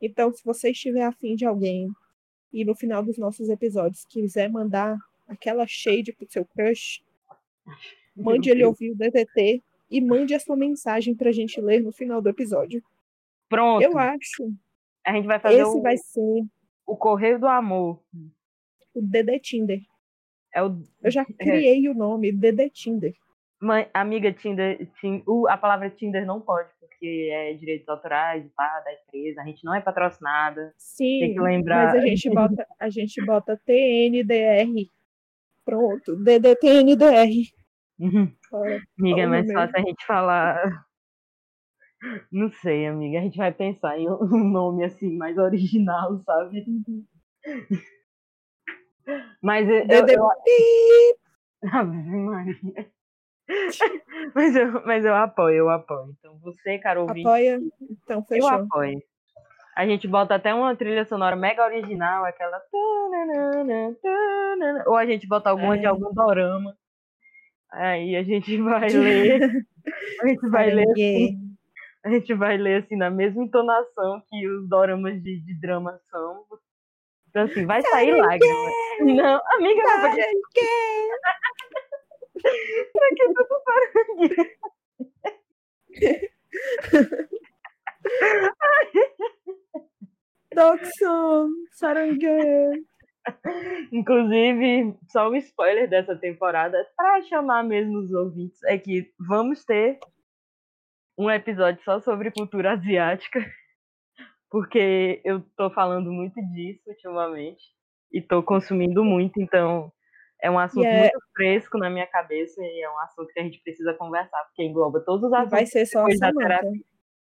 Então, 0.01 0.33
se 0.33 0.45
você 0.45 0.71
estiver 0.71 1.03
afim 1.05 1.35
de 1.35 1.47
alguém 1.47 1.89
e 2.55 2.65
no 2.65 2.77
final 2.77 3.03
dos 3.03 3.19
nossos 3.19 3.49
episódios 3.49 4.05
quiser 4.05 4.49
mandar 4.49 4.97
aquela 5.27 5.67
shade 5.67 6.13
pro 6.13 6.31
seu 6.31 6.45
crush, 6.45 7.03
mande 8.17 8.49
ele 8.49 8.65
ouvir 8.65 8.93
o 8.93 8.95
DTT 8.95 9.61
e 9.91 10.01
mande 10.01 10.35
a 10.35 10.39
sua 10.39 10.57
mensagem 10.57 11.17
pra 11.17 11.33
gente 11.33 11.61
ler 11.61 11.81
no 11.81 11.91
final 11.91 12.23
do 12.23 12.29
episódio. 12.29 12.81
Pronto. 13.49 13.83
Eu 13.83 13.99
acho. 13.99 14.53
A 15.05 15.13
gente 15.13 15.27
vai 15.27 15.41
fazer 15.41 15.63
Esse 15.63 15.77
o, 15.77 15.83
vai 15.83 15.97
ser 15.97 16.45
o 16.87 16.97
Correio 16.97 17.41
do 17.41 17.49
Amor. 17.49 18.01
o 18.95 19.03
DD 19.03 19.41
Tinder. 19.41 19.83
É 20.55 20.63
o 20.63 20.81
Eu 21.03 21.11
já 21.11 21.25
criei 21.25 21.89
o 21.89 21.95
nome 21.95 22.31
DD 22.31 22.71
Tinder. 22.71 23.17
Mãe, 23.61 23.89
amiga 23.95 24.33
Tinder, 24.33 24.87
Tin- 25.01 25.23
o- 25.27 25.49
a 25.49 25.57
palavra 25.57 25.89
Tinder 25.89 26.27
não 26.27 26.41
pode, 26.41 26.69
porque 26.81 27.31
é 27.33 27.55
direitos 27.55 27.89
autorais, 27.89 28.45
pá, 28.55 28.81
da 28.81 28.93
empresa, 28.93 29.41
a 29.41 29.45
gente 29.45 29.65
não 29.65 29.75
é 29.75 29.81
patrocinada. 29.81 30.75
Sim, 30.77 31.19
Tem 31.21 31.35
que 31.35 31.41
lembrar. 31.41 31.87
mas 31.95 32.03
a 32.03 32.07
gente 32.07 32.29
bota, 32.35 32.67
a 32.79 32.91
gente 32.91 33.25
bota 33.25 33.61
TNDR. 33.65 34.91
Pronto, 35.65 36.17
DDTNDR. 36.17 37.31
Ora, 38.53 38.81
amiga, 38.99 39.23
é 39.23 39.27
mais 39.27 39.47
mesmo. 39.47 39.61
fácil 39.61 39.77
a 39.77 39.81
gente 39.81 40.05
falar. 40.07 40.87
Não 42.31 42.51
sei, 42.51 42.87
amiga, 42.87 43.19
a 43.19 43.23
gente 43.23 43.39
vai 43.39 43.51
pensar 43.51 43.99
em 43.99 44.11
um 44.11 44.19
nome 44.53 44.85
assim 44.85 45.17
mais 45.17 45.39
original, 45.39 46.19
sabe? 46.19 46.67
Mas 49.43 49.67
eu, 49.69 49.87
eu, 49.89 50.07
eu-. 50.07 50.29
Ave 51.73 51.97
Maria. 51.97 52.55
mas, 54.35 54.57
eu, 54.57 54.83
mas 54.87 55.05
eu 55.05 55.15
apoio, 55.15 55.57
eu 55.57 55.71
apoio. 55.71 56.15
Então 56.19 56.39
você, 56.39 56.79
cara 56.79 57.01
ouvinte, 57.01 57.27
Apoia? 57.27 57.61
Então, 57.81 58.19
Eu 58.19 58.25
fechou. 58.25 58.49
apoio. 58.49 59.03
A 59.77 59.85
gente 59.87 60.07
bota 60.07 60.37
até 60.37 60.55
uma 60.55 60.75
trilha 60.77 61.05
sonora 61.05 61.35
mega 61.35 61.65
original, 61.65 62.25
aquela. 62.25 62.63
Ou 64.87 64.95
a 64.97 65.05
gente 65.05 65.27
bota 65.27 65.51
alguma 65.51 65.77
de 65.77 65.85
É. 65.85 65.89
algum 65.89 66.13
dorama. 66.15 66.77
Aí 67.73 68.15
a 68.17 68.23
gente 68.23 68.57
vai 68.63 68.89
ler. 68.89 69.43
A 70.23 70.29
gente 70.29 70.49
vai 70.49 70.71
ler, 70.71 70.85
Caranguê. 70.87 71.31
a 72.05 72.09
gente 72.11 72.35
vai 72.35 72.57
ler 72.57 72.85
assim 72.85 72.97
na 72.97 73.11
mesma 73.11 73.43
entonação 73.43 74.23
que 74.29 74.49
os 74.49 74.69
doramas 74.69 75.21
de, 75.23 75.41
de 75.41 75.61
drama 75.61 75.99
são. 76.11 76.45
Então 77.29 77.43
assim, 77.43 77.67
vai 77.67 77.83
sair 77.83 78.15
lágrima. 78.15 78.71
Não, 79.01 79.41
amiga, 79.57 79.83
não 79.83 80.01
Caranguê. 80.03 80.23
Pra 82.43 83.09
que 83.17 83.35
tô 83.35 83.45
parando? 83.65 84.35
Doxon. 90.55 91.49
Saranguê. 91.73 92.85
Inclusive, 93.91 94.97
só 95.09 95.31
um 95.31 95.37
spoiler 95.37 95.89
dessa 95.89 96.15
temporada, 96.17 96.87
para 96.97 97.23
chamar 97.23 97.65
mesmo 97.65 97.99
os 97.99 98.13
ouvintes, 98.13 98.63
é 98.65 98.77
que 98.79 99.13
vamos 99.19 99.65
ter 99.65 99.99
um 101.17 101.31
episódio 101.31 101.83
só 101.85 102.01
sobre 102.01 102.31
cultura 102.31 102.73
asiática, 102.73 103.41
porque 104.51 105.23
eu 105.25 105.41
tô 105.57 105.71
falando 105.71 106.13
muito 106.13 106.41
disso 106.53 106.83
ultimamente 106.87 107.63
e 108.13 108.21
tô 108.21 108.43
consumindo 108.43 109.05
muito, 109.05 109.41
então 109.41 109.91
é 110.45 110.51
um 110.51 110.59
assunto 110.59 110.85
E 110.85 110.87
é- 110.87 110.99
muito 111.01 111.19
fresco 111.35 111.79
na 111.79 111.89
minha 111.89 112.07
cabeça 112.07 112.61
e 112.63 112.83
é 112.83 112.91
um 112.91 112.99
assunto 112.99 113.33
que 113.33 113.41
a 113.41 113.43
gente 113.43 113.63
precisa 113.63 113.95
conversar, 113.95 114.45
porque 114.45 114.63
engloba 114.63 115.01
todos 115.01 115.25
os 115.27 115.33
assuntos. 115.33 115.51
vai 115.53 115.65
ser 115.65 115.87
só 115.87 116.05
a 116.05 116.09
terapia. 116.33 116.71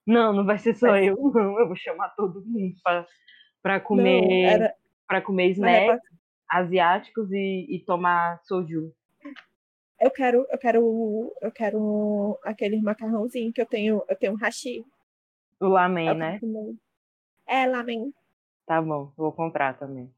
Não, 0.06 0.32
não 0.32 0.46
vai 0.46 0.58
ser 0.58 0.74
só 0.74 0.86
Vai 0.88 1.08
eu, 1.08 1.16
não. 1.34 1.58
Eu 1.58 1.66
vou 1.66 1.74
chamar 1.76 2.10
todo 2.10 2.40
mundo 2.46 2.76
para 3.62 3.74
Não, 3.78 3.84
comer, 3.84 4.74
era, 5.08 5.22
comer 5.22 5.50
snacks 5.50 5.86
pra- 5.86 6.00
asiáticos 6.60 7.30
e, 7.32 7.66
e 7.68 7.84
tomar 7.84 8.40
soju. 8.44 8.92
eu 10.00 10.10
quero, 10.12 10.46
eu 10.48 10.58
quero, 10.58 11.32
eu 11.42 11.50
quero 11.52 12.38
aquele 12.44 12.80
macarrãozinho 12.80 13.52
que 13.52 13.60
eu 13.60 13.66
tenho, 13.66 14.02
eu 14.08 14.16
tenho 14.16 14.32
um 14.34 14.36
hashi. 14.36 14.84
O 15.60 15.66
lamen, 15.66 16.14
né? 16.14 16.38
comer. 16.38 16.74
É, 17.46 17.66
lamen. 17.66 18.14
Tá 18.66 18.80
bom, 18.80 19.12
vou 19.16 19.32
comprar 19.32 19.76
também. 19.76 20.08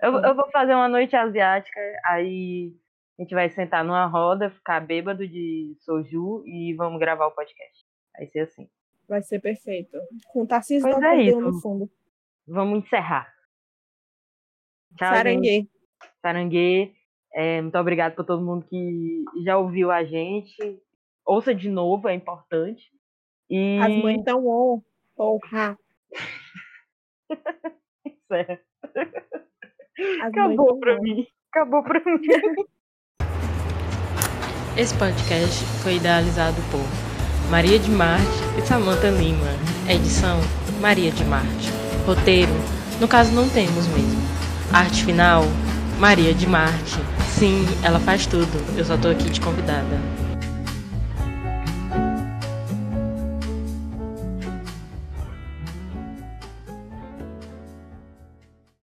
Eu, 0.00 0.20
Tá. 0.20 0.28
eu 0.28 0.34
vou 0.34 0.50
fazer 0.50 0.74
uma 0.74 0.88
noite 0.88 1.14
asiática, 1.16 1.80
aí 2.04 2.72
a 3.18 3.22
gente 3.22 3.34
vai 3.34 3.48
sentar 3.50 3.84
numa 3.84 4.06
roda, 4.06 4.50
ficar 4.50 4.80
bêbado 4.80 5.26
de 5.26 5.76
soju 5.80 6.44
e 6.46 6.74
vamos 6.74 7.00
gravar 7.00 7.26
o 7.26 7.32
podcast. 7.34 7.84
Vai 8.16 8.26
ser 8.28 8.40
assim. 8.40 8.68
Vai 9.08 9.22
ser 9.22 9.40
perfeito. 9.40 9.96
Com 10.32 10.46
Tarcísio 10.46 10.82
Pois 10.88 10.96
do 11.00 11.04
é 11.04 11.22
isso. 11.22 11.40
no 11.40 11.60
fundo. 11.60 11.90
Vamos 12.46 12.84
encerrar. 12.84 13.32
Tchau, 14.96 15.08
gente. 15.08 15.16
Saranguê. 15.16 15.68
Saranguê. 16.22 16.94
É, 17.34 17.60
muito 17.60 17.78
obrigado 17.78 18.14
por 18.14 18.24
todo 18.24 18.44
mundo 18.44 18.64
que 18.66 19.24
já 19.44 19.58
ouviu 19.58 19.90
a 19.90 20.04
gente. 20.04 20.56
Ouça 21.26 21.54
de 21.54 21.68
novo, 21.68 22.08
é 22.08 22.14
importante. 22.14 22.90
E 23.50 23.78
As 23.80 23.94
mães 24.02 24.18
estão 24.18 24.46
on. 24.46 24.82
Porra. 25.16 25.76
encerra. 28.04 28.60
As 29.98 30.28
Acabou 30.28 30.78
pra 30.78 31.00
mim. 31.00 31.26
Acabou 31.52 31.82
pra 31.82 32.00
mim. 32.04 32.20
Esse 34.76 34.94
podcast 34.96 35.64
foi 35.82 35.96
idealizado 35.96 36.62
por 36.70 36.86
Maria 37.50 37.80
de 37.80 37.90
Marte 37.90 38.24
e 38.56 38.62
Samantha 38.62 39.10
Lima. 39.10 39.50
Edição 39.88 40.38
Maria 40.80 41.10
de 41.10 41.24
Marte. 41.24 41.72
Roteiro, 42.06 42.52
no 43.00 43.08
caso 43.08 43.34
não 43.34 43.48
temos 43.48 43.88
mesmo. 43.88 44.22
Arte 44.72 45.04
final, 45.04 45.42
Maria 45.98 46.32
de 46.32 46.46
Marte. 46.46 47.00
Sim, 47.26 47.64
ela 47.84 47.98
faz 47.98 48.24
tudo. 48.24 48.78
Eu 48.78 48.84
só 48.84 48.96
tô 48.96 49.08
aqui 49.08 49.28
de 49.28 49.40
convidada. 49.40 49.98